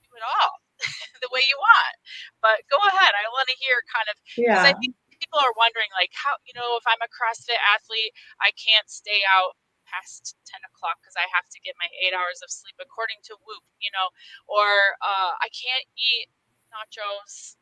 [0.00, 0.64] do it all
[1.22, 1.94] the way you want.
[2.40, 3.12] But go ahead.
[3.12, 4.64] I want to hear kind of yeah.
[4.64, 8.56] I think people are wondering like how you know if I'm a CrossFit athlete, I
[8.56, 12.48] can't stay out past 10 o'clock because I have to get my eight hours of
[12.48, 14.12] sleep according to Whoop, you know,
[14.48, 16.28] or uh, I can't eat
[16.72, 17.56] nachos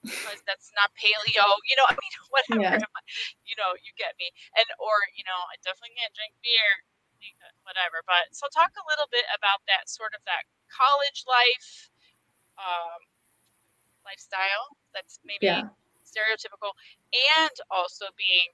[0.00, 2.80] because that's not paleo, you know, I mean, whatever, yeah.
[3.48, 4.32] you know, you get me.
[4.56, 6.72] And, or, you know, I definitely can't drink beer,
[7.64, 8.02] whatever.
[8.06, 11.90] But so talk a little bit about that sort of that college life
[12.60, 13.00] um,
[14.04, 15.70] lifestyle that's maybe yeah.
[16.02, 16.72] stereotypical
[17.36, 18.48] and also being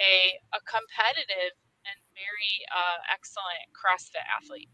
[0.00, 1.54] a, a competitive
[1.86, 4.70] and very uh, excellent CrossFit athlete.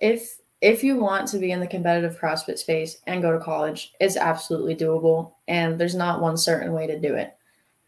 [0.00, 3.92] If if you want to be in the competitive CrossFit space and go to college,
[4.00, 7.36] it's absolutely doable, and there's not one certain way to do it.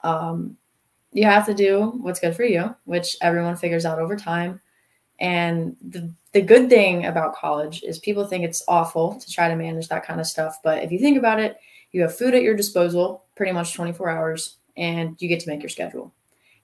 [0.02, 0.56] Um,
[1.12, 4.60] you have to do what's good for you, which everyone figures out over time.
[5.18, 9.56] And the, the good thing about college is people think it's awful to try to
[9.56, 10.58] manage that kind of stuff.
[10.62, 11.58] But if you think about it,
[11.92, 15.62] you have food at your disposal pretty much 24 hours and you get to make
[15.62, 16.14] your schedule.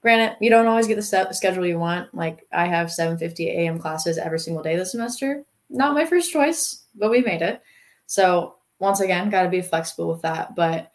[0.01, 2.15] Granted, you don't always get the schedule you want.
[2.15, 3.79] Like I have 7:50 a.m.
[3.79, 5.45] classes every single day this semester.
[5.69, 7.61] Not my first choice, but we made it.
[8.07, 10.55] So once again, got to be flexible with that.
[10.55, 10.93] But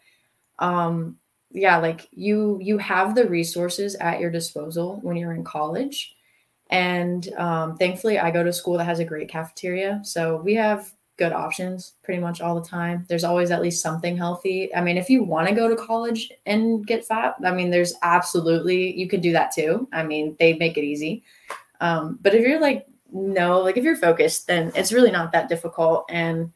[0.58, 1.18] um,
[1.52, 6.14] yeah, like you you have the resources at your disposal when you're in college.
[6.70, 10.00] And um, thankfully, I go to school that has a great cafeteria.
[10.04, 13.04] So we have good options pretty much all the time.
[13.08, 14.74] There's always at least something healthy.
[14.74, 17.94] I mean, if you want to go to college and get fat, I mean, there's
[18.02, 19.86] absolutely, you can do that too.
[19.92, 21.22] I mean, they make it easy.
[21.82, 25.50] Um, but if you're like, no, like if you're focused, then it's really not that
[25.50, 26.06] difficult.
[26.08, 26.50] And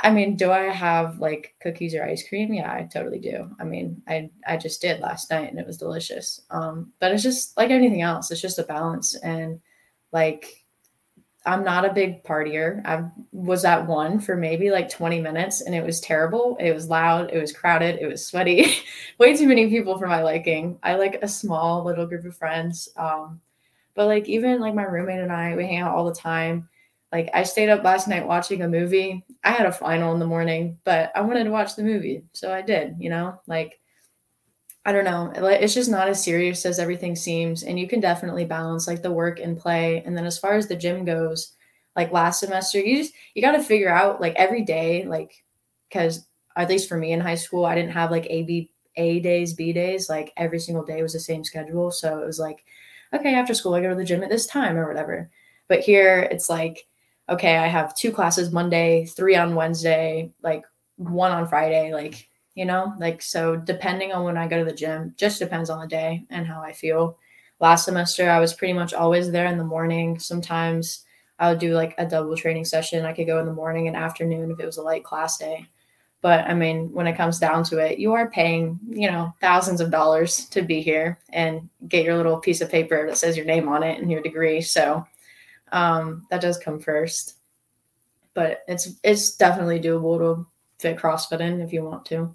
[0.00, 2.52] I mean, do I have like cookies or ice cream?
[2.52, 3.50] Yeah, I totally do.
[3.58, 6.42] I mean, I I just did last night and it was delicious.
[6.50, 9.14] Um, but it's just like anything else, it's just a balance.
[9.16, 9.60] And
[10.12, 10.64] like
[11.46, 12.84] I'm not a big partier.
[12.86, 16.56] I was at one for maybe like 20 minutes and it was terrible.
[16.60, 18.66] It was loud, it was crowded, it was sweaty.
[19.18, 20.78] Way too many people for my liking.
[20.82, 22.88] I like a small little group of friends.
[22.96, 23.40] Um,
[23.94, 26.68] but like even like my roommate and I, we hang out all the time.
[27.12, 29.24] Like I stayed up last night watching a movie.
[29.44, 32.24] I had a final in the morning, but I wanted to watch the movie.
[32.32, 33.80] So I did, you know, like
[34.84, 35.32] I don't know.
[35.34, 37.64] It's just not as serious as everything seems.
[37.64, 40.00] And you can definitely balance like the work and play.
[40.06, 41.54] And then as far as the gym goes,
[41.96, 45.42] like last semester, you just, you got to figure out like every day, like,
[45.90, 49.18] cause at least for me in high school, I didn't have like A, B, A
[49.18, 50.08] days, B days.
[50.08, 51.90] Like every single day was the same schedule.
[51.90, 52.64] So it was like,
[53.12, 55.28] okay, after school, I go to the gym at this time or whatever.
[55.66, 56.86] But here it's like,
[57.28, 60.64] okay, I have two classes Monday, three on Wednesday, like
[60.96, 61.92] one on Friday.
[61.92, 65.70] Like you know like so depending on when i go to the gym just depends
[65.70, 67.16] on the day and how i feel.
[67.60, 70.18] Last semester i was pretty much always there in the morning.
[70.18, 71.04] Sometimes
[71.38, 73.04] i would do like a double training session.
[73.04, 75.68] I could go in the morning and afternoon if it was a light class day.
[76.22, 79.80] But i mean when it comes down to it you are paying you know thousands
[79.80, 83.46] of dollars to be here and get your little piece of paper that says your
[83.46, 84.60] name on it and your degree.
[84.62, 85.06] So
[85.72, 87.36] um, that does come first
[88.36, 90.44] but it's it's definitely doable to
[90.78, 92.28] fit CrossFit in if you want to.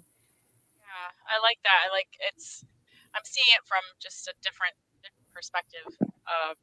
[0.82, 1.78] Yeah, I like that.
[1.86, 2.66] I like it's.
[3.14, 4.74] I'm seeing it from just a different
[5.30, 5.86] perspective.
[6.26, 6.58] Uh,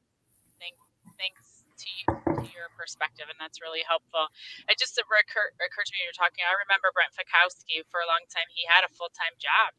[0.59, 0.75] thank,
[1.15, 2.05] thanks to, you,
[2.41, 4.27] to your perspective, and that's really helpful.
[4.67, 6.43] It just recur, occurred to me you're talking.
[6.43, 8.49] I remember Brent Fikowski for a long time.
[8.51, 9.71] He had a full time job.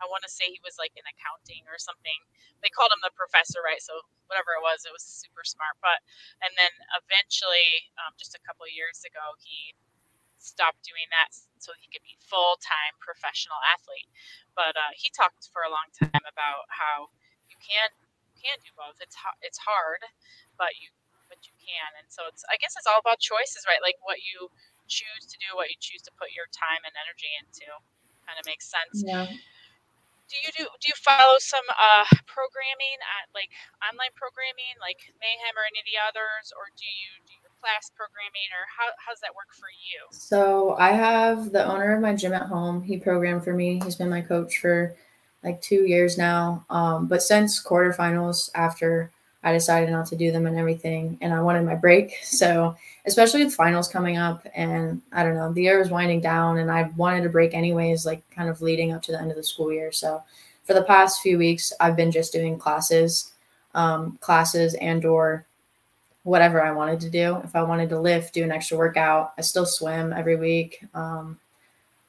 [0.00, 2.20] I want to say he was like in accounting or something.
[2.64, 3.80] They called him the professor, right?
[3.80, 5.76] So whatever it was, it was super smart.
[5.84, 6.00] But
[6.44, 9.76] and then eventually, um, just a couple years ago, he
[10.40, 14.08] stopped doing that so he could be full time professional athlete.
[14.56, 17.12] But uh, he talked for a long time about how
[17.48, 17.92] you can
[18.40, 18.98] can do both.
[19.04, 20.02] It's it's hard,
[20.56, 20.90] but you
[21.28, 21.90] but you can.
[22.00, 23.82] And so it's I guess it's all about choices, right?
[23.84, 24.48] Like what you
[24.88, 27.68] choose to do, what you choose to put your time and energy into.
[28.26, 29.04] kind of makes sense.
[29.04, 29.28] Yeah.
[30.30, 33.50] Do you do do you follow some uh, programming at like
[33.82, 37.90] online programming like Mayhem or any of the others, or do you do your class
[37.90, 40.06] programming, or how how does that work for you?
[40.14, 42.80] So I have the owner of my gym at home.
[42.80, 43.82] He programmed for me.
[43.82, 44.94] He's been my coach for
[45.42, 46.64] like two years now.
[46.70, 49.10] Um, but since quarterfinals, after
[49.42, 52.14] I decided not to do them and everything, and I wanted my break.
[52.24, 56.58] So especially with finals coming up, and I don't know, the year was winding down,
[56.58, 59.36] and I wanted a break anyways, like kind of leading up to the end of
[59.36, 59.92] the school year.
[59.92, 60.22] So
[60.64, 63.32] for the past few weeks, I've been just doing classes,
[63.74, 65.46] um, classes and or
[66.22, 67.40] whatever I wanted to do.
[67.44, 70.84] If I wanted to lift, do an extra workout, I still swim every week.
[70.94, 71.38] Um,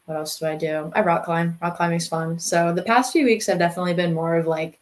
[0.05, 0.91] what else do I do?
[0.93, 1.57] I rock climb.
[1.61, 2.39] Rock climbing's fun.
[2.39, 4.79] So the past few weeks I've definitely been more of like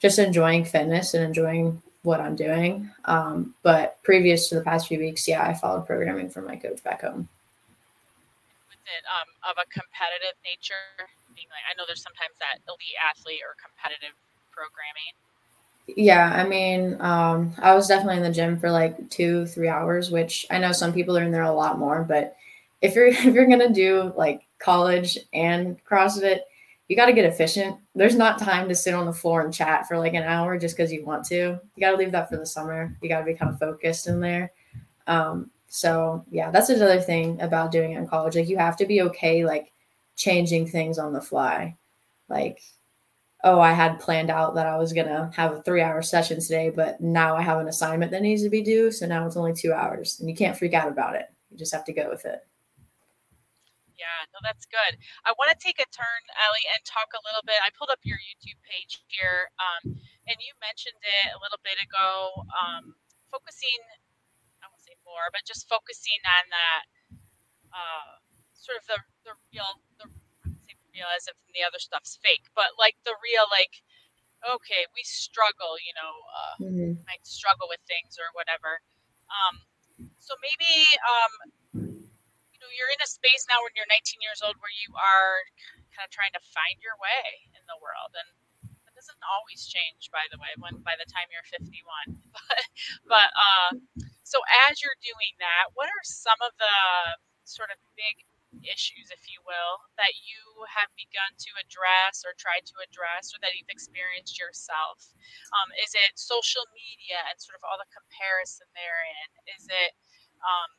[0.00, 2.88] just enjoying fitness and enjoying what I'm doing.
[3.06, 6.82] Um, but previous to the past few weeks, yeah, I followed programming from my coach
[6.84, 7.28] back home.
[8.68, 11.08] Was it um, of a competitive nature?
[11.34, 14.14] Being like, I know there's sometimes that elite athlete or competitive
[14.52, 15.16] programming.
[15.86, 20.10] Yeah, I mean, um, I was definitely in the gym for like two, three hours,
[20.10, 22.36] which I know some people are in there a lot more, but
[22.82, 26.40] if you're if you're gonna do like college and CrossFit,
[26.88, 27.76] you got to get efficient.
[27.94, 30.76] There's not time to sit on the floor and chat for like an hour just
[30.76, 31.58] because you want to.
[31.74, 32.94] You got to leave that for the summer.
[33.00, 34.52] You got to be kind of focused in there.
[35.06, 38.36] Um, so yeah, that's another thing about doing it in college.
[38.36, 39.72] Like you have to be okay, like
[40.16, 41.76] changing things on the fly.
[42.28, 42.62] Like,
[43.42, 47.00] oh, I had planned out that I was gonna have a three-hour session today, but
[47.00, 49.72] now I have an assignment that needs to be due, so now it's only two
[49.72, 51.26] hours, and you can't freak out about it.
[51.50, 52.46] You just have to go with it.
[53.94, 54.98] Yeah, no, that's good.
[55.24, 57.58] I want to take a turn, Ellie, and talk a little bit.
[57.62, 59.94] I pulled up your YouTube page here, um,
[60.26, 62.42] and you mentioned it a little bit ago.
[62.58, 62.98] Um,
[63.30, 63.80] focusing,
[64.62, 66.82] I won't say more, but just focusing on that
[67.70, 68.18] uh,
[68.54, 69.70] sort of the the real,
[70.02, 70.06] the
[70.42, 73.82] I won't say real as if the other stuff's fake, but like the real, like
[74.44, 77.04] okay, we struggle, you know, uh, Mhm.
[77.06, 78.82] might struggle with things or whatever.
[79.30, 79.64] Um,
[80.20, 81.52] so maybe um,
[82.72, 85.44] you're in a space now when you're 19 years old where you are
[85.92, 88.28] kind of trying to find your way in the world, and
[88.84, 90.52] that doesn't always change, by the way.
[90.60, 91.74] When by the time you're 51,
[92.36, 92.62] but
[93.06, 93.70] but uh,
[94.22, 96.76] so as you're doing that, what are some of the
[97.44, 98.24] sort of big
[98.62, 103.42] issues, if you will, that you have begun to address or tried to address or
[103.42, 105.10] that you've experienced yourself?
[105.50, 109.30] Um, is it social media and sort of all the comparison therein?
[109.58, 109.92] Is it
[110.44, 110.70] um,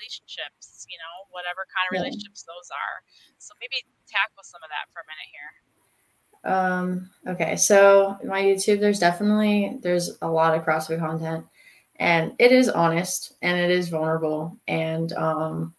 [0.00, 3.04] relationships, you know, whatever kind of relationships those are?
[3.36, 5.52] So maybe tackle some of that for a minute here.
[6.42, 11.44] Um, okay, so my YouTube, there's definitely there's a lot of CrossFit content,
[11.96, 14.56] and it is honest and it is vulnerable.
[14.66, 15.74] And um,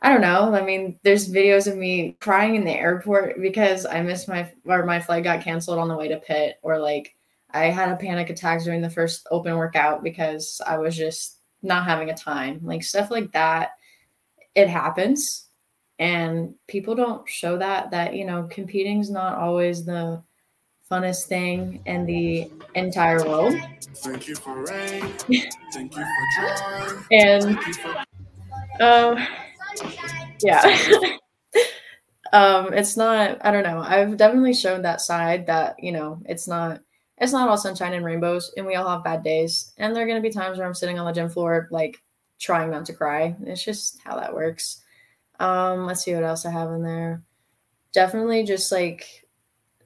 [0.00, 0.54] I don't know.
[0.54, 4.86] I mean, there's videos of me crying in the airport because I missed my or
[4.86, 7.14] my flight got canceled on the way to pit, or like
[7.50, 11.84] I had a panic attack during the first open workout because I was just not
[11.84, 12.60] having a time.
[12.62, 13.70] Like stuff like that,
[14.54, 15.46] it happens
[16.00, 20.20] and people don't show that that you know competing is not always the
[20.90, 23.54] funnest thing in the entire world
[23.96, 25.02] Thank you for rain.
[25.72, 27.00] Thank you for joy.
[27.12, 29.26] and Thank you for um
[30.42, 30.62] yeah
[32.32, 36.48] um it's not i don't know i've definitely shown that side that you know it's
[36.48, 36.80] not
[37.20, 39.72] it's not all sunshine and rainbows and we all have bad days.
[39.78, 42.02] And there are going to be times where i'm sitting on the gym floor like
[42.38, 43.36] trying not to cry.
[43.44, 44.82] It's just how that works.
[45.38, 47.22] Um let's see what else i have in there.
[47.92, 49.26] Definitely just like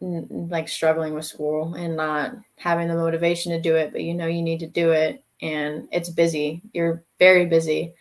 [0.03, 4.14] n- like struggling with school and not having the motivation to do it but you
[4.14, 6.62] know you need to do it and it's busy.
[6.73, 7.94] You're very busy.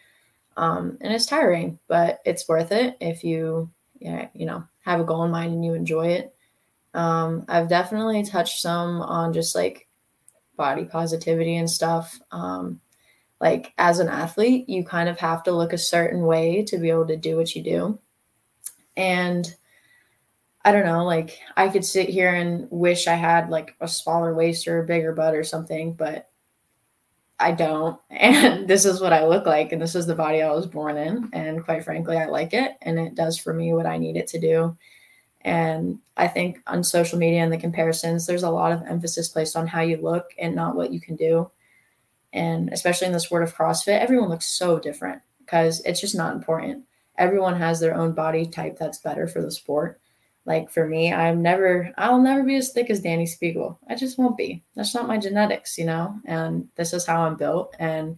[0.57, 3.69] Um, and it's tiring, but it's worth it if you,
[3.99, 6.33] yeah, you know, have a goal in mind and you enjoy it.
[6.93, 9.87] Um, I've definitely touched some on just like
[10.55, 12.19] body positivity and stuff.
[12.31, 12.79] Um,
[13.39, 16.89] like as an athlete, you kind of have to look a certain way to be
[16.89, 17.99] able to do what you do.
[18.95, 19.53] And
[20.63, 24.33] I don't know, like I could sit here and wish I had like a smaller
[24.33, 26.29] waist or a bigger butt or something, but
[27.39, 27.99] I don't.
[28.09, 29.73] And this is what I look like.
[29.73, 31.29] And this is the body I was born in.
[31.33, 32.77] And quite frankly, I like it.
[32.81, 34.77] And it does for me what I need it to do.
[35.43, 39.55] And I think on social media and the comparisons, there's a lot of emphasis placed
[39.55, 41.51] on how you look and not what you can do.
[42.31, 46.35] And especially in the sport of CrossFit, everyone looks so different because it's just not
[46.35, 46.85] important.
[47.17, 49.99] Everyone has their own body type that's better for the sport.
[50.45, 53.77] Like for me, I'm never, I'll never be as thick as Dani Speegle.
[53.87, 54.63] I just won't be.
[54.75, 56.19] That's not my genetics, you know?
[56.25, 57.75] And this is how I'm built.
[57.79, 58.17] And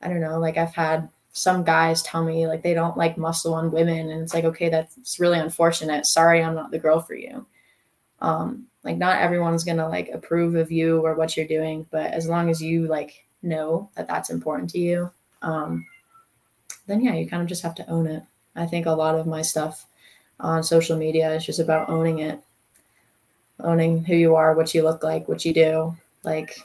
[0.00, 3.54] I don't know, like I've had some guys tell me like they don't like muscle
[3.54, 6.06] on women and it's like okay that's really unfortunate.
[6.06, 7.44] Sorry i'm not the girl for you.
[8.20, 12.28] Um like not everyone's gonna like approve of you or what you're doing but as
[12.28, 15.10] long as you like know that that's important to you
[15.42, 15.84] um
[16.86, 18.22] then yeah you kind of just have to own it.
[18.54, 19.86] I think a lot of my stuff
[20.38, 22.40] on social media is just about owning it.
[23.58, 25.96] Owning who you are what you look like what you do.
[26.22, 26.56] Like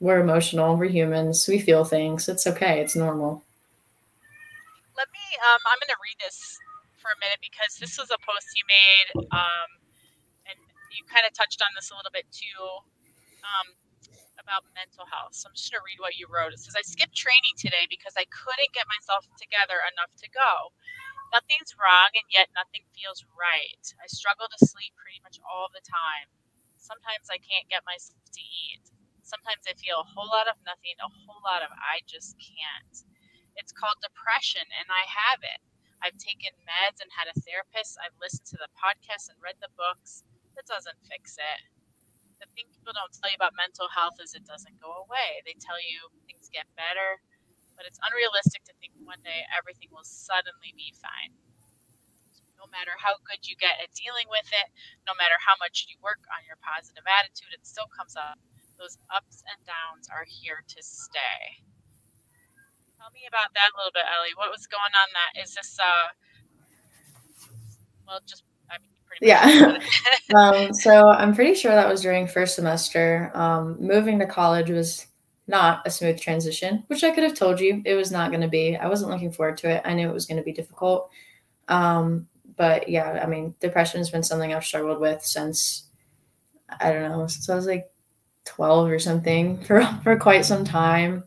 [0.00, 3.43] we're emotional we're humans we feel things it's okay it's normal
[4.96, 6.58] let me um, i'm going to read this
[7.02, 9.68] for a minute because this was a post you made um,
[10.48, 10.58] and
[10.94, 12.62] you kind of touched on this a little bit too
[13.44, 13.76] um,
[14.40, 15.34] about mental health.
[15.36, 16.52] So i'm just going to read what you wrote.
[16.54, 20.72] It says i skipped training today because i couldn't get myself together enough to go.
[21.34, 23.84] Nothing's wrong and yet nothing feels right.
[23.98, 26.30] I struggle to sleep pretty much all the time.
[26.78, 28.84] Sometimes i can't get myself to eat.
[29.26, 32.96] Sometimes i feel a whole lot of nothing a whole lot of i just can't
[33.56, 35.60] it's called depression, and I have it.
[36.02, 37.96] I've taken meds and had a therapist.
[38.02, 40.26] I've listened to the podcasts and read the books.
[40.58, 41.60] It doesn't fix it.
[42.42, 45.40] The thing people don't tell you about mental health is it doesn't go away.
[45.48, 47.22] They tell you things get better,
[47.78, 51.32] but it's unrealistic to think one day everything will suddenly be fine.
[52.60, 54.68] No matter how good you get at dealing with it,
[55.08, 58.36] no matter how much you work on your positive attitude, it still comes up.
[58.76, 61.64] Those ups and downs are here to stay.
[63.04, 64.32] Tell me about that a little bit, Ellie.
[64.34, 65.08] What was going on?
[65.12, 65.76] That is this.
[65.78, 66.08] uh
[68.06, 69.78] Well, just I mean, pretty yeah.
[70.34, 73.30] um, so I'm pretty sure that was during first semester.
[73.34, 75.06] Um, moving to college was
[75.46, 78.48] not a smooth transition, which I could have told you it was not going to
[78.48, 78.74] be.
[78.74, 79.82] I wasn't looking forward to it.
[79.84, 81.10] I knew it was going to be difficult.
[81.68, 82.26] Um,
[82.56, 85.90] but yeah, I mean, depression has been something I've struggled with since
[86.80, 87.92] I don't know, since I was like
[88.46, 91.24] 12 or something for for quite some time.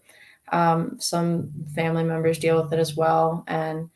[0.51, 3.43] Um, some family members deal with it as well.
[3.47, 3.89] And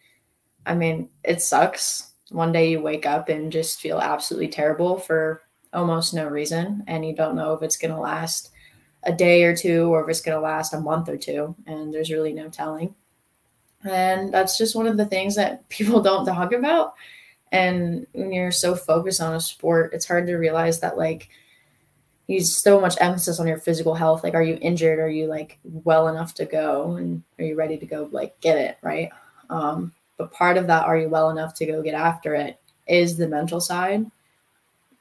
[0.65, 2.11] I mean, it sucks.
[2.29, 5.41] One day you wake up and just feel absolutely terrible for
[5.73, 6.83] almost no reason.
[6.87, 8.51] And you don't know if it's going to last
[9.03, 11.55] a day or two or if it's going to last a month or two.
[11.65, 12.93] And there's really no telling.
[13.83, 16.93] And that's just one of the things that people don't talk about.
[17.51, 21.29] And when you're so focused on a sport, it's hard to realize that, like,
[22.31, 24.23] use so much emphasis on your physical health.
[24.23, 24.99] Like, are you injured?
[24.99, 26.95] Are you like well enough to go?
[26.95, 28.77] And are you ready to go like get it?
[28.81, 29.09] Right.
[29.49, 33.17] Um, but part of that, are you well enough to go get after it, is
[33.17, 34.05] the mental side.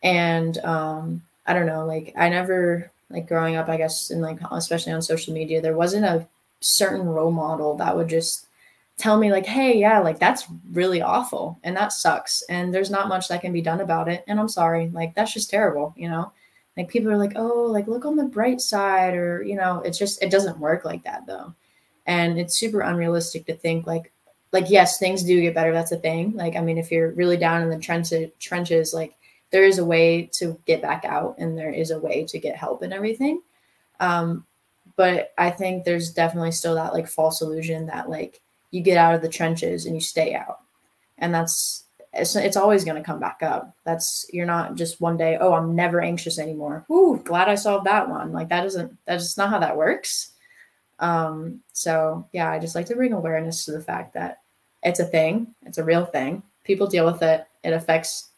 [0.03, 4.39] And um, I don't know, like I never like growing up, I guess, and like
[4.51, 6.27] especially on social media, there wasn't a
[6.61, 8.47] certain role model that would just
[8.97, 12.43] tell me like, hey, yeah, like that's really awful and that sucks.
[12.49, 14.25] And there's not much that can be done about it.
[14.29, 16.33] And I'm sorry, like that's just terrible, you know?
[16.77, 19.99] Like people are like oh like look on the bright side or you know it's
[19.99, 21.55] just it doesn't work like that though.
[22.07, 24.13] And it's super unrealistic to think like
[24.53, 26.33] like yes things do get better that's a thing.
[26.37, 29.15] Like i mean if you're really down in the trenches trenches like
[29.51, 32.57] there is a way to get back out and there is a way to get
[32.57, 33.41] help and everything.
[33.99, 34.45] Um
[34.97, 38.41] but i think there's definitely still that like false illusion that like
[38.71, 40.59] you get out of the trenches and you stay out.
[41.19, 43.75] And that's it's, it's always going to come back up.
[43.85, 46.85] That's you're not just one day, oh, I'm never anxious anymore.
[46.91, 48.33] Ooh, glad I solved that one.
[48.33, 50.33] Like that isn't that's just not how that works.
[50.99, 54.41] Um, so yeah, I just like to bring awareness to the fact that
[54.83, 56.43] it's a thing, it's a real thing.
[56.65, 57.47] People deal with it.
[57.63, 58.29] It affects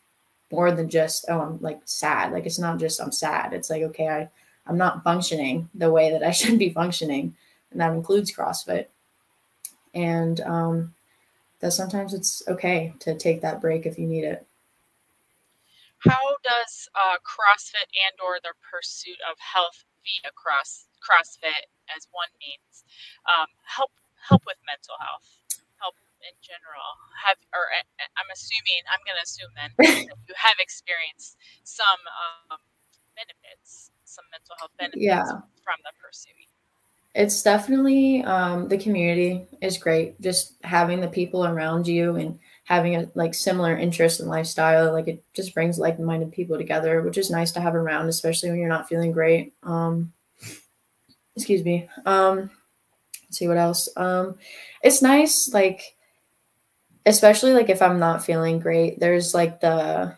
[0.50, 2.32] more than just, oh, I'm like sad.
[2.32, 3.52] Like it's not just I'm sad.
[3.52, 4.28] It's like, okay, I,
[4.66, 7.34] I'm not functioning the way that I should be functioning.
[7.70, 8.86] And that includes CrossFit.
[9.94, 10.94] And um,
[11.62, 14.44] that sometimes it's okay to take that break if you need it.
[16.02, 22.30] How does uh, CrossFit and or the pursuit of health via cross CrossFit as one
[22.42, 22.82] means
[23.30, 25.30] um, help help with mental health?
[25.78, 25.94] Help
[26.26, 26.90] in general.
[27.22, 29.70] Have or uh, uh, I'm assuming I'm going to assume then
[30.26, 32.02] you have experienced some
[32.50, 32.58] um,
[33.14, 35.46] benefits, some mental health benefits yeah.
[35.62, 36.50] from the pursuit
[37.14, 40.20] it's definitely um, the community is great.
[40.20, 45.08] Just having the people around you and having a like similar interest and lifestyle, like
[45.08, 48.68] it just brings like-minded people together, which is nice to have around, especially when you're
[48.68, 49.52] not feeling great.
[49.62, 50.12] Um,
[51.36, 51.88] excuse me.
[52.06, 52.50] Um,
[53.30, 53.88] see what else.
[53.96, 54.36] Um,
[54.82, 55.96] it's nice, like
[57.04, 59.00] especially like if I'm not feeling great.
[59.00, 60.16] There's like the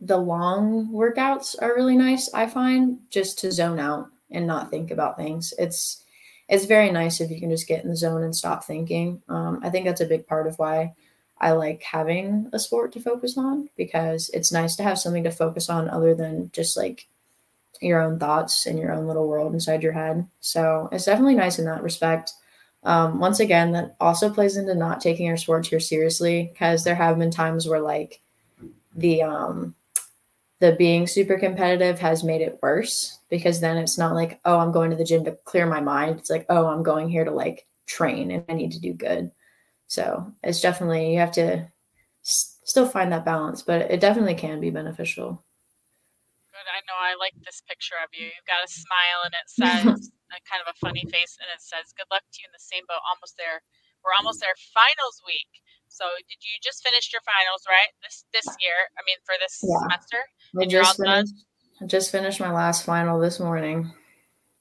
[0.00, 2.32] the long workouts are really nice.
[2.32, 5.52] I find just to zone out and not think about things.
[5.58, 6.01] It's
[6.52, 9.22] it's very nice if you can just get in the zone and stop thinking.
[9.26, 10.92] Um, I think that's a big part of why
[11.40, 15.30] I like having a sport to focus on because it's nice to have something to
[15.30, 17.06] focus on other than just like
[17.80, 20.26] your own thoughts and your own little world inside your head.
[20.40, 22.34] So it's definitely nice in that respect.
[22.84, 26.96] um, once again, that also plays into not taking our sports here seriously because there
[26.96, 28.20] have been times where like
[28.94, 29.74] the um
[30.58, 34.70] the being super competitive has made it worse because then it's not like oh i'm
[34.70, 37.32] going to the gym to clear my mind it's like oh i'm going here to
[37.32, 39.30] like train and i need to do good
[39.88, 41.64] so it's definitely you have to
[42.20, 45.42] s- still find that balance but it definitely can be beneficial
[46.52, 46.68] Good.
[46.68, 48.28] I know I like this picture of you.
[48.28, 51.64] You've got a smile and it says a kind of a funny face and it
[51.64, 53.00] says good luck to you in the same boat.
[53.08, 53.64] Almost there.
[54.04, 54.52] We're almost there.
[54.76, 55.48] Finals week.
[55.88, 57.88] So did you just finish your finals, right?
[58.04, 58.76] This this year.
[58.96, 59.80] I mean for this Yeah.
[59.88, 60.20] semester?
[60.60, 61.24] And you're all done?
[61.24, 61.40] finished,
[61.82, 63.90] I just finished my last final this morning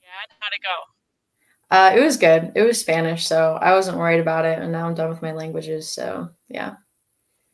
[0.01, 1.75] Yeah, how'd it go?
[1.75, 4.87] uh, it was good it was spanish so i wasn't worried about it and now
[4.87, 6.75] i'm done with my languages so yeah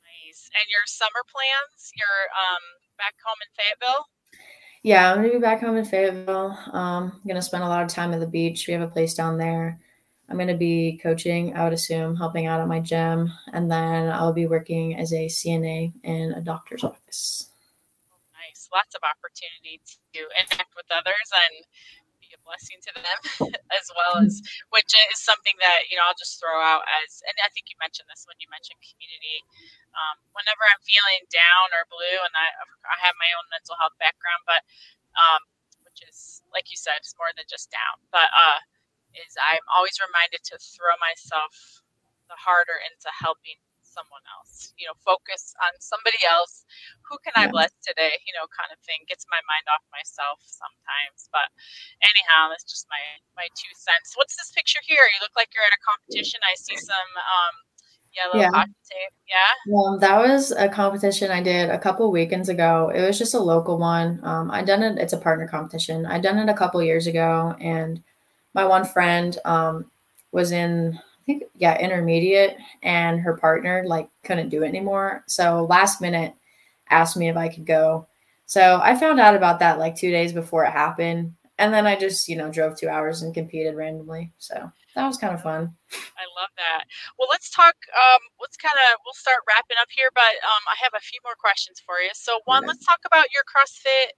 [0.03, 0.49] Nice.
[0.55, 1.91] And your summer plans?
[1.95, 2.63] You're um
[2.97, 4.05] back home in Fayetteville?
[4.83, 6.57] Yeah, I'm gonna be back home in Fayetteville.
[6.73, 8.67] Um, I'm gonna spend a lot of time at the beach.
[8.67, 9.79] We have a place down there.
[10.29, 14.33] I'm gonna be coaching, I would assume, helping out at my gym, and then I'll
[14.33, 17.46] be working as a CNA in a doctor's office.
[18.71, 19.81] Lots of opportunity
[20.13, 21.65] to interact with others and
[22.19, 23.19] be a blessing to them
[23.77, 24.41] as well as
[24.73, 27.77] which is something that, you know, I'll just throw out as and I think you
[27.79, 29.43] mentioned this when you mentioned community.
[29.97, 32.47] Um, whenever I'm feeling down or blue and I
[32.85, 34.61] I have my own mental health background, but
[35.17, 35.41] um,
[35.87, 37.97] which is like you said, it's more than just down.
[38.13, 38.59] But uh
[39.17, 41.81] is I'm always reminded to throw myself
[42.29, 43.57] the harder into helping
[43.97, 44.77] someone else.
[44.77, 46.69] You know, focus on somebody else.
[47.09, 48.13] Who can I bless today?
[48.29, 49.01] You know, kind of thing.
[49.09, 51.25] Gets my mind off myself sometimes.
[51.33, 51.49] But
[52.05, 53.01] anyhow, that's just my
[53.33, 54.13] my two cents.
[54.13, 55.01] What's this picture here?
[55.01, 56.37] You look like you're at a competition.
[56.45, 57.55] I see some um
[58.13, 58.53] yellow Yeah.
[58.53, 59.13] cotton tape.
[59.27, 59.53] Yeah.
[59.67, 62.91] Well, that was a competition I did a couple weekends ago.
[62.93, 64.19] It was just a local one.
[64.23, 64.97] Um, I done it.
[64.97, 66.05] It's a partner competition.
[66.05, 68.01] I done it a couple years ago, and
[68.53, 69.91] my one friend um,
[70.31, 75.23] was in, think, yeah, intermediate, and her partner like couldn't do it anymore.
[75.27, 76.33] So last minute,
[76.89, 78.07] asked me if I could go.
[78.47, 81.95] So I found out about that like two days before it happened, and then I
[81.95, 84.31] just you know drove two hours and competed randomly.
[84.39, 85.75] So that was kind of fun.
[86.17, 86.85] I love that.
[87.19, 87.75] Well, let's talk.
[87.93, 91.19] Um, let's kind of we'll start wrapping up here, but um, I have a few
[91.23, 92.09] more questions for you.
[92.13, 92.67] So, one, Okay.
[92.73, 94.15] let's talk about your CrossFit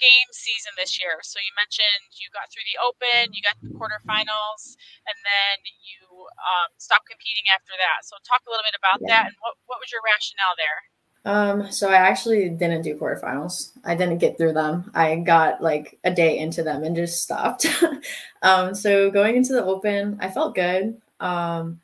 [0.00, 1.18] game season this year.
[1.22, 6.26] So, you mentioned you got through the Open, you got the quarterfinals, and then you
[6.40, 8.06] um, stopped competing after that.
[8.06, 9.22] So, talk a little bit about Yeah.
[9.22, 10.80] that and what what was your rationale there?
[11.24, 13.72] Um, so I actually didn't do quarterfinals.
[13.84, 14.90] I didn't get through them.
[14.94, 17.66] I got like a day into them and just stopped.
[18.42, 21.00] um, so going into the open, I felt good.
[21.20, 21.80] Um,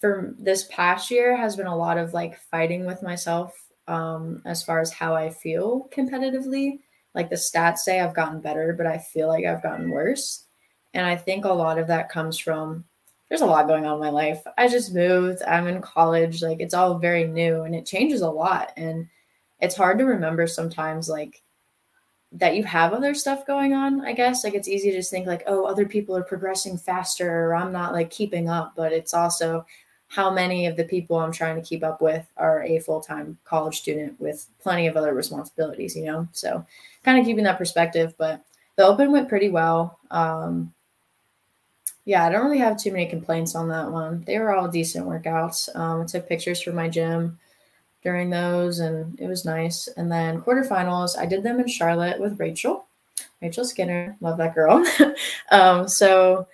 [0.00, 3.52] for this past year has been a lot of like fighting with myself
[3.88, 6.80] um, as far as how I feel competitively.
[7.16, 10.44] Like the stats say I've gotten better, but I feel like I've gotten worse.
[10.92, 12.84] And I think a lot of that comes from
[13.28, 14.42] there's a lot going on in my life.
[14.56, 15.42] I just moved.
[15.42, 16.42] I'm in college.
[16.42, 18.72] Like it's all very new and it changes a lot.
[18.76, 19.08] And
[19.60, 21.42] it's hard to remember sometimes like
[22.32, 24.44] that you have other stuff going on, I guess.
[24.44, 27.72] Like it's easy to just think like, oh, other people are progressing faster or I'm
[27.72, 28.74] not like keeping up.
[28.76, 29.64] But it's also
[30.08, 33.78] how many of the people I'm trying to keep up with are a full-time college
[33.78, 36.28] student with plenty of other responsibilities, you know?
[36.32, 36.64] So
[37.04, 38.14] kind of keeping that perspective.
[38.16, 38.42] But
[38.76, 39.98] the open went pretty well.
[40.10, 40.72] Um,
[42.04, 44.22] yeah, I don't really have too many complaints on that one.
[44.24, 45.74] They were all decent workouts.
[45.74, 47.38] Um, I took pictures for my gym
[48.04, 49.88] during those, and it was nice.
[49.96, 52.86] And then quarterfinals, I did them in Charlotte with Rachel,
[53.42, 54.16] Rachel Skinner.
[54.20, 54.86] Love that girl.
[55.50, 56.46] um, so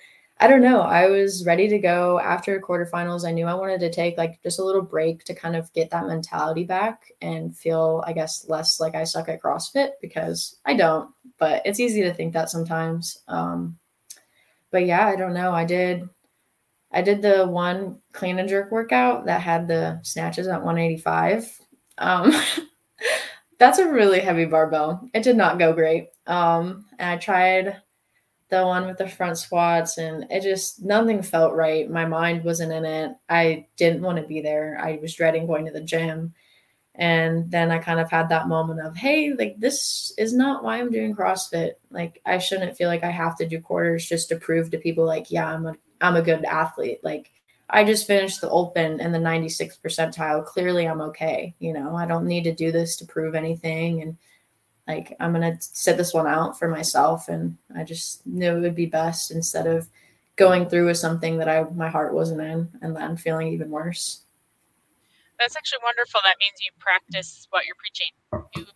[0.43, 0.80] I don't know.
[0.80, 3.24] I was ready to go after quarterfinals.
[3.24, 5.90] I knew I wanted to take like just a little break to kind of get
[5.90, 10.74] that mentality back and feel, I guess, less like I suck at CrossFit because I
[10.74, 11.14] don't.
[11.38, 13.18] But it's easy to think that sometimes.
[13.28, 13.78] Um,
[14.72, 15.53] but yeah, I don't know.
[15.53, 16.09] I did
[16.90, 21.57] I did the one clean and jerk workout that had the snatches at 185.
[21.99, 22.32] Um
[23.61, 25.09] that's a really heavy barbell.
[25.14, 26.09] It did not go great.
[26.26, 27.80] Um and I tried
[28.53, 31.90] the one with the front squats and it just nothing felt right.
[31.90, 33.12] My mind wasn't in it.
[33.30, 34.78] I didn't want to be there.
[34.78, 36.34] I was dreading going to the gym.
[36.94, 40.76] And then I kind of had that moment of, hey, like this is not why
[40.76, 41.72] I'm doing CrossFit.
[41.90, 45.07] Like I shouldn't feel like I have to do quarters just to prove to people
[45.07, 47.00] like, yeah, I'm a I'm a good athlete.
[47.03, 47.30] Like
[47.70, 50.44] I just finished the open in the 96th percentile.
[50.44, 51.55] Clearly I'm okay.
[51.59, 54.03] You know, I don't need to do this to prove anything.
[54.03, 54.18] And
[54.86, 57.28] like I'm gonna sit this one out for myself.
[57.28, 59.88] And I just knew it would be best instead of
[60.36, 64.22] going through with something that I my heart wasn't in and then feeling even worse.
[65.38, 66.20] That's actually wonderful.
[66.24, 68.14] That means you practice what you're preaching.
[68.54, 68.66] You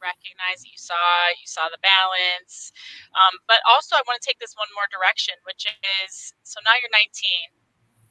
[0.00, 0.96] recognize that you saw
[1.36, 2.72] you saw the balance.
[3.12, 6.76] Um, but also, I want to take this one more direction, which is so now
[6.80, 7.04] you're 19.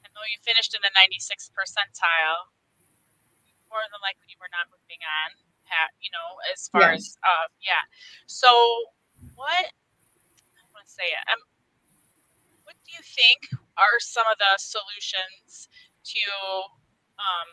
[0.04, 2.54] And though you finished in the 96th percentile,
[3.70, 5.47] more than likely you were not moving on.
[5.70, 7.16] Pat, you know, as far Yes.
[7.16, 7.84] as uh, yeah.
[8.28, 8.50] So
[9.36, 9.68] what
[10.60, 11.24] I want to say it.
[11.32, 11.42] Um,
[12.64, 15.70] what do you think are some of the solutions
[16.06, 16.24] to
[17.20, 17.50] um,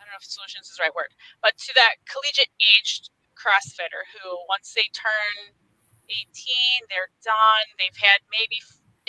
[0.00, 1.12] I don't know if solutions is the right word,
[1.42, 5.54] but to that collegiate aged CrossFitter who once they turn
[6.10, 7.66] 18, they're done.
[7.78, 8.60] They've had maybe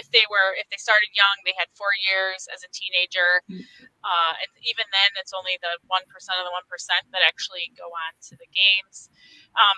[0.01, 3.45] if they were if they started young, they had four years as a teenager,
[4.01, 7.69] uh, and even then, it's only the one percent of the one percent that actually
[7.77, 9.13] go on to the games.
[9.53, 9.77] Um,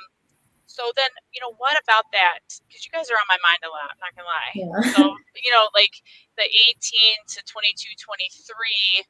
[0.65, 2.41] so then, you know, what about that?
[2.65, 3.91] Because you guys are on my mind a lot.
[3.91, 4.53] I'm not gonna lie.
[4.55, 4.71] Yeah.
[4.95, 5.01] So
[5.43, 5.93] you know, like
[6.39, 9.05] the 18 to 22, 23,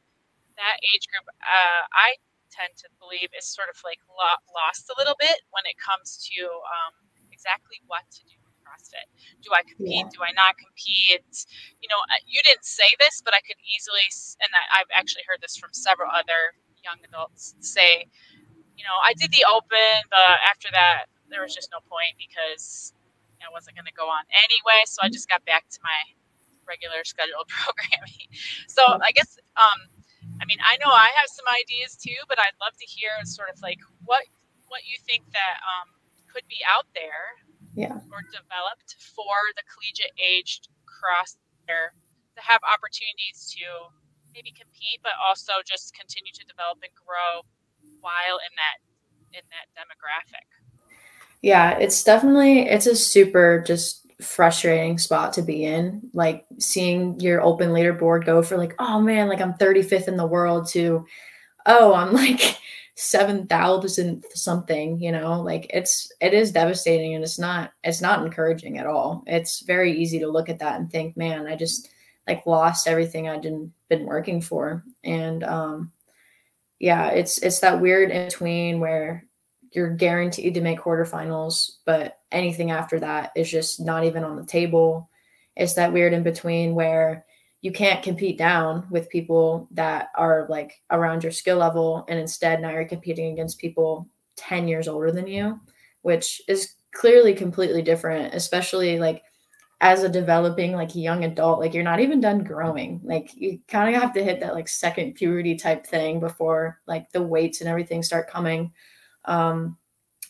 [0.57, 2.17] that age group, uh, I
[2.49, 4.01] tend to believe is sort of like
[4.49, 6.93] lost a little bit when it comes to um,
[7.33, 8.42] exactly what to do
[8.73, 9.05] CrossFit.
[9.45, 10.09] Do I compete?
[10.09, 11.45] Do I not compete?
[11.81, 14.01] You know, you didn't say this, but I could easily,
[14.41, 18.09] and I've actually heard this from several other young adults say,
[18.73, 22.93] you know, I did the open, but after that, there was just no point because
[23.41, 24.81] I wasn't going to go on anyway.
[24.89, 25.99] So I just got back to my
[26.65, 28.27] regular scheduled programming.
[28.67, 29.79] So I guess, um,
[30.41, 33.51] I mean, I know I have some ideas too, but I'd love to hear sort
[33.51, 34.23] of like what
[34.71, 35.93] what you think that um,
[36.33, 37.37] could be out there,
[37.73, 37.97] Yeah.
[38.13, 41.89] or developed for the collegiate aged crossfitter
[42.35, 43.65] to have opportunities to
[44.33, 47.45] maybe compete, but also just continue to develop and grow
[48.01, 48.77] while in that
[49.33, 50.45] in that demographic.
[51.41, 56.09] Yeah, it's definitely it's a super just frustrating spot to be in.
[56.13, 60.25] Like seeing your open leaderboard go for like, oh man, like I'm 35th in the
[60.25, 61.05] world to
[61.65, 62.57] oh, I'm like
[62.95, 65.41] 7,000 something, you know?
[65.41, 69.23] Like it's it is devastating and it's not it's not encouraging at all.
[69.25, 71.89] It's very easy to look at that and think, man, I just
[72.27, 74.83] like lost everything I'd been been working for.
[75.03, 75.91] And um
[76.79, 79.25] yeah, it's it's that weird in between where
[79.71, 84.45] you're guaranteed to make quarterfinals, but anything after that is just not even on the
[84.45, 85.09] table.
[85.55, 87.25] It's that weird in between where
[87.63, 92.61] you can't compete down with people that are like around your skill level, and instead
[92.61, 95.57] now you're competing against people 10 years older than you,
[96.01, 99.23] which is clearly completely different, especially like
[99.79, 102.99] as a developing like young adult like you're not even done growing.
[103.01, 107.09] Like you kind of have to hit that like second puberty type thing before like
[107.11, 108.73] the weights and everything start coming.
[109.23, 109.77] Um,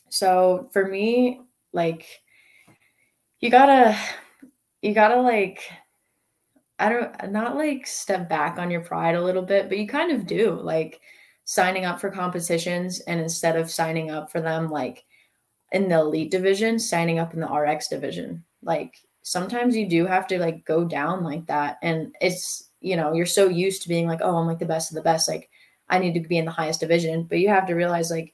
[0.09, 2.05] so for me, like
[3.39, 3.97] you gotta
[4.84, 5.63] you gotta like
[6.84, 10.11] I don't not like step back on your pride a little bit, but you kind
[10.11, 10.99] of do like
[11.45, 15.05] signing up for competitions and instead of signing up for them like
[15.71, 18.43] in the elite division, signing up in the RX division.
[18.61, 21.77] Like sometimes you do have to like go down like that.
[21.81, 24.91] And it's, you know, you're so used to being like, oh, I'm like the best
[24.91, 25.29] of the best.
[25.29, 25.49] Like
[25.88, 27.23] I need to be in the highest division.
[27.23, 28.34] But you have to realize like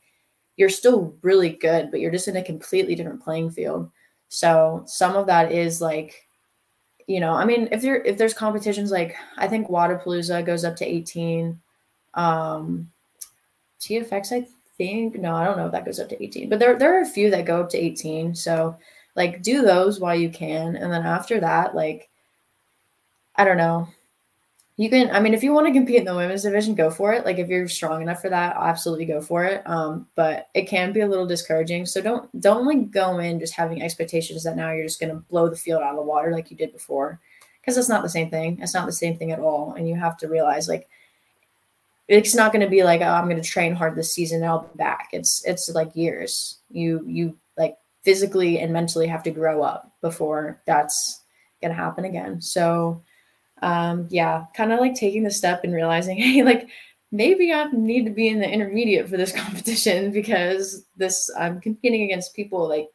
[0.56, 3.92] you're still really good, but you're just in a completely different playing field.
[4.30, 6.26] So some of that is like,
[7.10, 10.76] you know, I mean, if there if there's competitions like I think Wodapalooza goes up
[10.76, 11.60] to 18.
[12.14, 12.92] Um
[13.82, 14.46] TFX, I
[14.78, 15.16] think.
[15.16, 17.10] No, I don't know if that goes up to 18, but there there are a
[17.10, 18.36] few that go up to 18.
[18.36, 18.78] So
[19.16, 20.76] like do those while you can.
[20.76, 22.12] And then after that, like
[23.38, 23.88] I don't know.
[24.80, 27.12] You can, I mean, if you want to compete in the women's division, go for
[27.12, 27.26] it.
[27.26, 29.62] Like if you're strong enough for that, absolutely go for it.
[29.66, 31.86] Um, but it can be a little discouraging.
[31.86, 35.50] So don't don't like go in just having expectations that now you're just gonna blow
[35.50, 37.20] the field out of the water like you did before.
[37.60, 38.58] Because it's not the same thing.
[38.62, 39.74] It's not the same thing at all.
[39.74, 40.88] And you have to realize like
[42.08, 44.78] it's not gonna be like, oh, I'm gonna train hard this season and I'll be
[44.78, 45.10] back.
[45.12, 46.60] It's it's like years.
[46.72, 51.20] You you like physically and mentally have to grow up before that's
[51.62, 52.40] gonna happen again.
[52.40, 53.02] So
[53.62, 56.70] um yeah kind of like taking the step and realizing hey like
[57.12, 62.04] maybe i need to be in the intermediate for this competition because this i'm competing
[62.04, 62.90] against people like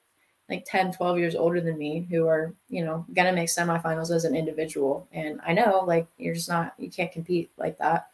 [0.49, 4.25] like 10 12 years older than me who are you know gonna make semifinals as
[4.25, 5.09] an individual.
[5.13, 8.09] And i know like you're just not you can't compete like that.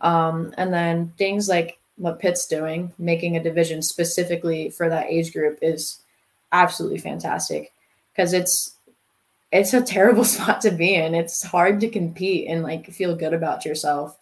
[0.00, 5.32] Um and then things like what pit's doing making a division specifically for that age
[5.32, 6.00] group is
[6.52, 7.72] absolutely fantastic
[8.12, 8.76] because it's
[9.52, 11.14] it's a terrible spot to be in.
[11.14, 14.18] It's hard to compete and like feel good about yourself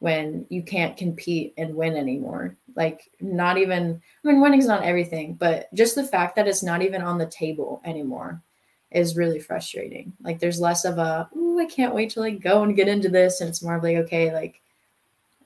[0.00, 2.56] when you can't compete and win anymore.
[2.74, 6.82] Like not even I mean winning's not everything, but just the fact that it's not
[6.82, 8.42] even on the table anymore
[8.90, 10.12] is really frustrating.
[10.20, 13.08] Like there's less of a ooh, I can't wait to like go and get into
[13.08, 13.40] this.
[13.40, 14.60] And it's more of like, okay, like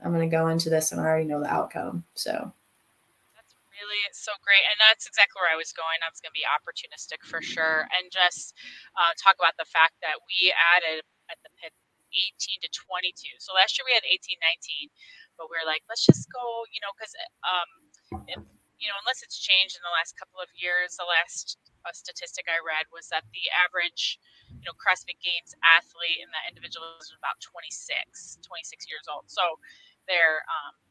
[0.02, 2.04] I'm gonna go into this and I already know the outcome.
[2.14, 2.50] So
[3.76, 6.38] really it's so great and that's exactly where i was going i was going to
[6.38, 8.56] be opportunistic for sure and just
[8.96, 11.72] uh, talk about the fact that we added at the pit
[12.14, 14.88] 18 to 22 so last year we had 18 19
[15.36, 17.12] but we are like let's just go you know because
[17.44, 17.68] um,
[18.80, 22.48] you know unless it's changed in the last couple of years the last uh, statistic
[22.48, 24.16] i read was that the average
[24.48, 29.60] you know crossfit games athlete in that individual is about 26 26 years old so
[30.06, 30.85] they're um,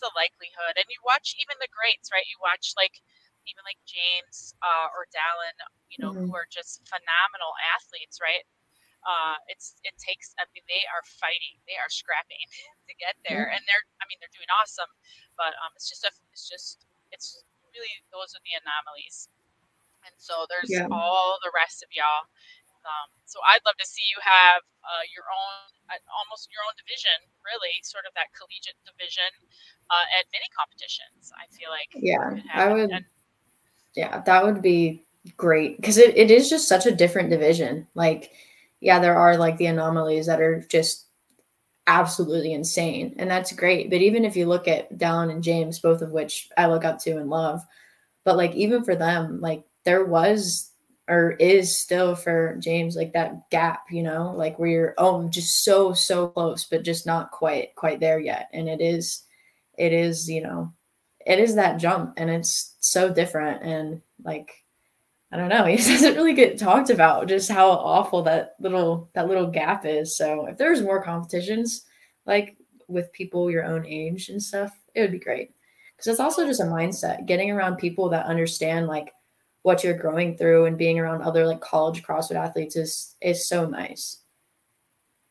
[0.00, 0.76] the likelihood.
[0.76, 2.26] And you watch even the greats, right?
[2.28, 3.00] You watch like
[3.48, 5.56] even like James uh, or Dallin,
[5.88, 6.28] you know, mm-hmm.
[6.28, 8.44] who are just phenomenal athletes, right?
[9.00, 10.36] Uh, it's it takes.
[10.36, 12.44] I mean, they are fighting, they are scrapping
[12.88, 13.56] to get there, mm-hmm.
[13.56, 13.86] and they're.
[14.00, 14.92] I mean, they're doing awesome,
[15.40, 16.12] but um, it's just a.
[16.36, 16.84] It's just.
[17.10, 17.40] It's
[17.72, 19.32] really those are the anomalies,
[20.04, 20.84] and so there's yeah.
[20.92, 22.28] all the rest of y'all
[22.84, 26.74] um, so I'd love to see you have uh, your own, uh, almost your own
[26.80, 27.14] division,
[27.44, 29.28] really, sort of that collegiate division
[29.92, 31.28] uh, at many competitions.
[31.36, 32.90] I feel like yeah, I would.
[32.90, 33.04] And,
[33.94, 35.04] yeah, that would be
[35.36, 37.86] great because it, it is just such a different division.
[37.94, 38.32] Like,
[38.80, 41.06] yeah, there are like the anomalies that are just
[41.86, 43.90] absolutely insane, and that's great.
[43.90, 46.98] But even if you look at Dallin and James, both of which I look up
[47.00, 47.60] to and love,
[48.24, 50.69] but like even for them, like there was
[51.10, 55.64] or is still for James like that gap, you know, like where you're oh just
[55.64, 58.48] so so close, but just not quite quite there yet.
[58.52, 59.24] And it is,
[59.76, 60.72] it is you know,
[61.26, 63.64] it is that jump, and it's so different.
[63.64, 64.52] And like
[65.32, 69.26] I don't know, he doesn't really get talked about just how awful that little that
[69.26, 70.16] little gap is.
[70.16, 71.82] So if there's more competitions
[72.24, 72.56] like
[72.86, 75.50] with people your own age and stuff, it would be great
[75.96, 79.12] because it's also just a mindset getting around people that understand like
[79.62, 83.68] what you're growing through and being around other like college CrossFit athletes is is so
[83.68, 84.24] nice.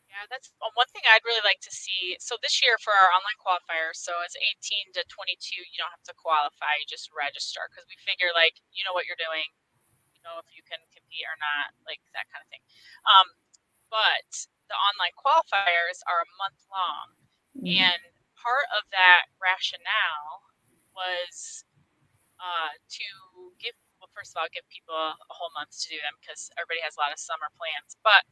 [0.05, 2.19] Yeah, that's um, one thing I'd really like to see.
[2.19, 6.05] So this year for our online qualifiers, so it's 18 to 22, you don't have
[6.11, 9.47] to qualify, you just register because we figure like you know what you're doing,
[10.13, 12.61] you know if you can compete or not, like that kind of thing.
[13.09, 13.27] Um,
[13.89, 14.30] but
[14.69, 17.07] the online qualifiers are a month long,
[17.57, 17.82] mm-hmm.
[17.82, 18.01] and
[18.38, 20.45] part of that rationale
[20.93, 21.65] was
[22.38, 23.07] uh, to
[23.57, 23.73] give
[24.14, 27.01] first of all, give people a, whole month to do them because everybody has a
[27.01, 27.95] lot of summer plans.
[28.01, 28.26] But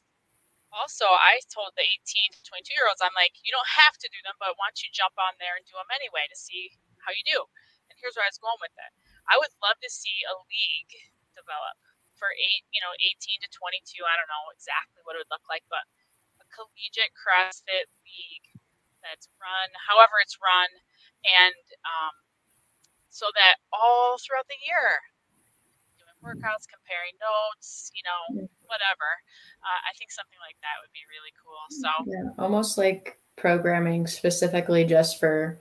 [0.74, 4.12] also, I told the 18 to 22 year olds, I'm like, you don't have to
[4.12, 6.76] do them, but why don't you jump on there and do them anyway to see
[7.04, 7.40] how you do?
[7.88, 8.92] And here's where I was going with it.
[9.32, 10.94] I would love to see a league
[11.36, 11.80] develop
[12.20, 14.04] for eight, you know, 18 to 22.
[14.04, 15.86] I don't know exactly what it would look like, but
[16.42, 18.48] a collegiate CrossFit league
[19.06, 20.68] that's run, however it's run,
[21.24, 22.16] and um,
[23.14, 25.00] so that all throughout the year
[26.24, 29.10] workouts, comparing notes, you know, whatever.
[29.64, 31.64] Uh, I think something like that would be really cool.
[31.70, 35.60] So yeah, almost like programming specifically just for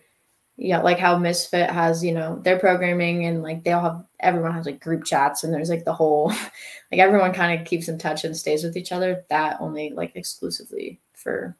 [0.58, 4.52] yeah, like how Misfit has, you know, their programming and like they all have everyone
[4.52, 6.28] has like group chats and there's like the whole
[6.90, 9.24] like everyone kind of keeps in touch and stays with each other.
[9.28, 11.56] That only like exclusively for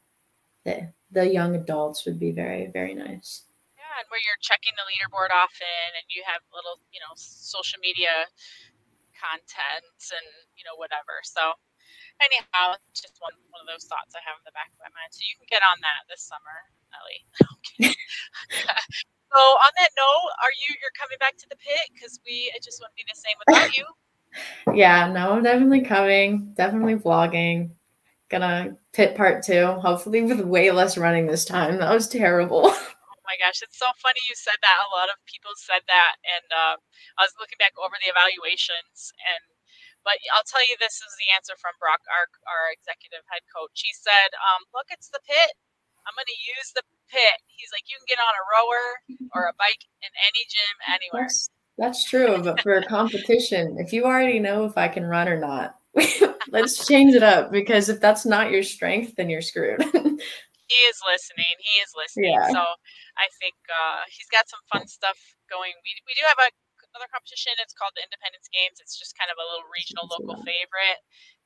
[0.65, 3.45] the the young adults would be very, very nice.
[3.77, 7.79] Yeah, and where you're checking the leaderboard often and you have little, you know, social
[7.81, 8.27] media
[9.27, 11.18] content and you know whatever.
[11.27, 11.59] So
[12.22, 14.93] anyhow, it's just one one of those thoughts I have in the back of my
[14.95, 15.11] mind.
[15.11, 16.57] So you can get on that this summer,
[16.95, 17.22] Ellie.
[19.35, 22.62] so on that note, are you you're coming back to the pit because we it
[22.62, 23.85] just wouldn't be the same without you.
[24.79, 26.53] yeah, no, I'm definitely coming.
[26.55, 27.74] Definitely vlogging.
[28.29, 29.66] Gonna pit part two.
[29.66, 31.79] Hopefully with way less running this time.
[31.79, 32.74] That was terrible.
[33.27, 34.87] My gosh, it's so funny you said that.
[34.87, 36.74] A lot of people said that, and uh,
[37.18, 39.43] I was looking back over the evaluations, and
[40.07, 43.83] but I'll tell you, this is the answer from Brock, our our executive head coach.
[43.83, 45.59] He said, um, "Look, it's the pit.
[46.07, 48.85] I'm going to use the pit." He's like, "You can get on a rower
[49.35, 53.91] or a bike in any gym anywhere." That's, that's true, but for a competition, if
[53.91, 55.74] you already know if I can run or not.
[56.51, 59.83] let's change it up because if that's not your strength, then you're screwed.
[60.67, 61.55] he is listening.
[61.62, 62.35] He is listening.
[62.35, 62.51] Yeah.
[62.51, 62.62] So
[63.19, 65.75] I think uh, he's got some fun stuff going.
[65.87, 66.51] We, we do have a,
[66.91, 67.55] another competition.
[67.62, 68.83] It's called the Independence Games.
[68.83, 71.01] It's just kind of a little regional local favorite.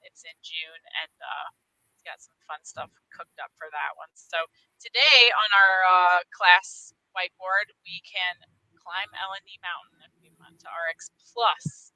[0.05, 1.47] It's in June, and uh,
[1.93, 4.09] he's got some fun stuff cooked up for that one.
[4.17, 4.49] So
[4.81, 8.41] today on our uh, class whiteboard, we can
[8.81, 11.93] climb L&D Mountain if we want to RX Plus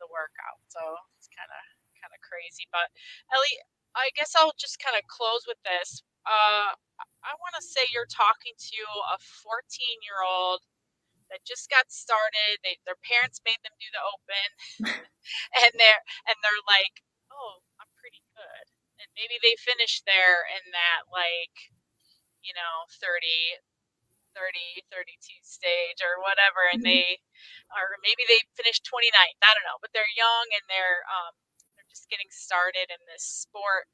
[0.00, 0.58] the workout.
[0.72, 0.80] So
[1.20, 1.62] it's kind of
[2.00, 2.66] kind of crazy.
[2.72, 2.90] But
[3.30, 3.60] Ellie,
[3.96, 6.74] I guess I'll just kind of close with this uh,
[7.22, 8.82] I want to say you're talking to
[9.14, 10.62] a 14 year old
[11.30, 12.60] that just got started.
[12.62, 14.48] They, their parents made them do the open,
[15.62, 18.64] and they're and they're like, "Oh, I'm pretty good."
[19.02, 21.74] And maybe they finished there in that like,
[22.44, 23.58] you know, 30,
[24.34, 27.20] 30, 32 stage or whatever, and they,
[27.74, 29.40] or maybe they finished 29th.
[29.42, 31.51] I don't know, but they're young and they're um, they're
[31.92, 33.84] just getting started in this sport.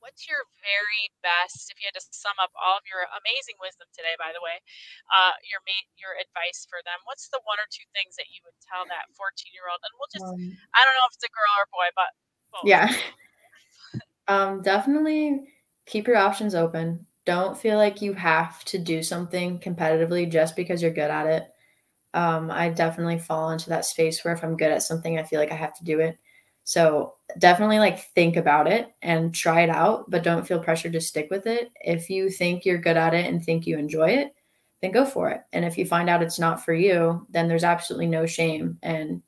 [0.00, 3.88] What's your very best, if you had to sum up all of your amazing wisdom
[3.96, 4.60] today, by the way,
[5.08, 5.64] uh, your
[5.96, 7.00] your advice for them?
[7.08, 9.80] What's the one or two things that you would tell that 14 year old?
[9.80, 10.40] And we'll just, um,
[10.76, 12.10] I don't know if it's a girl or a boy, but
[12.52, 12.68] both.
[12.68, 12.88] yeah,
[14.32, 15.48] um, definitely
[15.88, 20.82] keep your options open don't feel like you have to do something competitively just because
[20.82, 21.48] you're good at it.
[22.12, 25.40] Um, I definitely fall into that space where if I'm good at something, I feel
[25.40, 26.18] like I have to do it.
[26.64, 31.00] So definitely like think about it and try it out, but don't feel pressured to
[31.00, 31.70] stick with it.
[31.80, 34.34] If you think you're good at it and think you enjoy it,
[34.80, 35.42] then go for it.
[35.52, 39.22] And if you find out it's not for you, then there's absolutely no shame and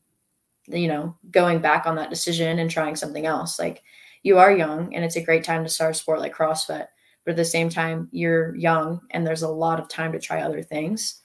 [0.69, 3.57] you know, going back on that decision and trying something else.
[3.59, 3.85] Like
[4.27, 6.87] you are young and it's a great time to start a sport like CrossFit
[7.25, 10.41] but at the same time you're young and there's a lot of time to try
[10.41, 11.23] other things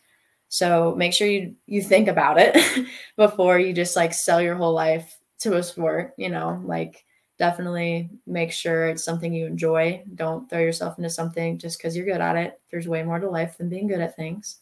[0.50, 2.56] so make sure you you think about it
[3.18, 7.04] before you just like sell your whole life to a sport you know like
[7.42, 10.04] definitely make sure it's something you enjoy.
[10.14, 12.62] Don't throw yourself into something just because you're good at it.
[12.70, 14.60] There's way more to life than being good at things.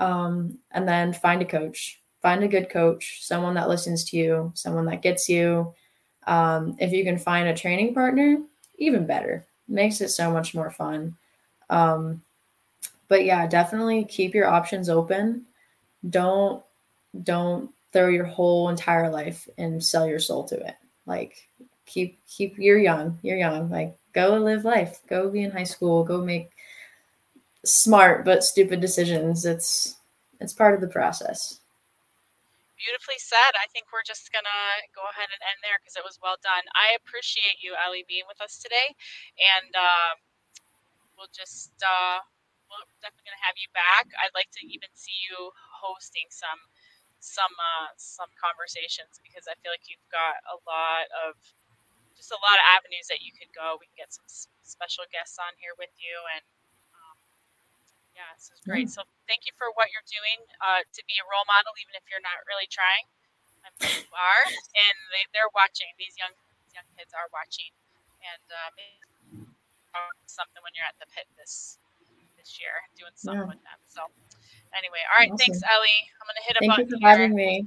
[0.00, 2.00] Um, and then find a coach.
[2.22, 5.74] Find a good coach someone that listens to you someone that gets you.
[6.26, 8.38] Um, if you can find a training partner
[8.78, 9.44] even better.
[9.68, 11.14] Makes it so much more fun.
[11.68, 12.22] Um,
[13.08, 15.44] but yeah, definitely keep your options open.
[16.08, 16.62] Don't
[17.22, 20.76] don't throw your whole entire life and sell your soul to it.
[21.06, 21.48] Like
[21.86, 23.18] keep keep you're young.
[23.22, 23.70] You're young.
[23.70, 25.00] Like go live life.
[25.08, 26.04] Go be in high school.
[26.04, 26.50] Go make
[27.64, 29.44] smart but stupid decisions.
[29.44, 29.96] It's
[30.40, 31.60] it's part of the process
[32.78, 33.52] beautifully said.
[33.58, 34.64] I think we're just gonna
[34.94, 36.62] go ahead and end there because it was well done.
[36.78, 38.94] I appreciate you, Ellie, being with us today,
[39.36, 40.12] and uh,
[41.18, 42.22] we'll just uh,
[42.70, 44.06] we're definitely gonna have you back.
[44.22, 45.50] I'd like to even see you
[45.82, 46.58] hosting some
[47.20, 51.38] some uh, some conversations because I feel like you've got a lot of
[52.14, 53.78] just a lot of avenues that you could go.
[53.78, 54.26] We can get some
[54.62, 56.42] special guests on here with you and
[58.18, 58.90] yeah, this is great.
[58.90, 62.02] So thank you for what you're doing uh, to be a role model, even if
[62.10, 63.06] you're not really trying.
[63.62, 64.42] I'm sure you are,
[64.74, 65.86] and they, they're watching.
[66.02, 66.34] These young
[66.74, 67.70] young kids are watching,
[68.26, 68.74] and um,
[70.26, 71.78] something when you're at the pit this
[72.34, 73.54] this year, doing something yeah.
[73.54, 73.78] with them.
[73.86, 74.10] So
[74.76, 75.38] anyway, all right, awesome.
[75.38, 76.00] thanks, Ellie.
[76.20, 76.84] I'm gonna hit a Thank button.
[76.84, 77.18] Thank you for here.
[77.18, 77.66] having me.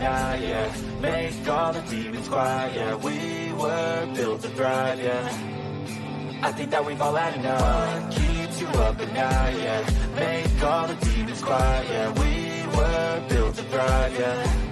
[0.00, 0.72] Yeah.
[1.00, 2.94] Make all the demons quiet, yeah.
[2.96, 6.40] We were built to thrive, yeah.
[6.42, 7.60] I think that we've all had enough.
[7.60, 9.82] What keeps you up at night, yeah.
[10.14, 12.12] Make all the demons quiet, yeah.
[12.12, 14.69] We were built to thrive, yeah.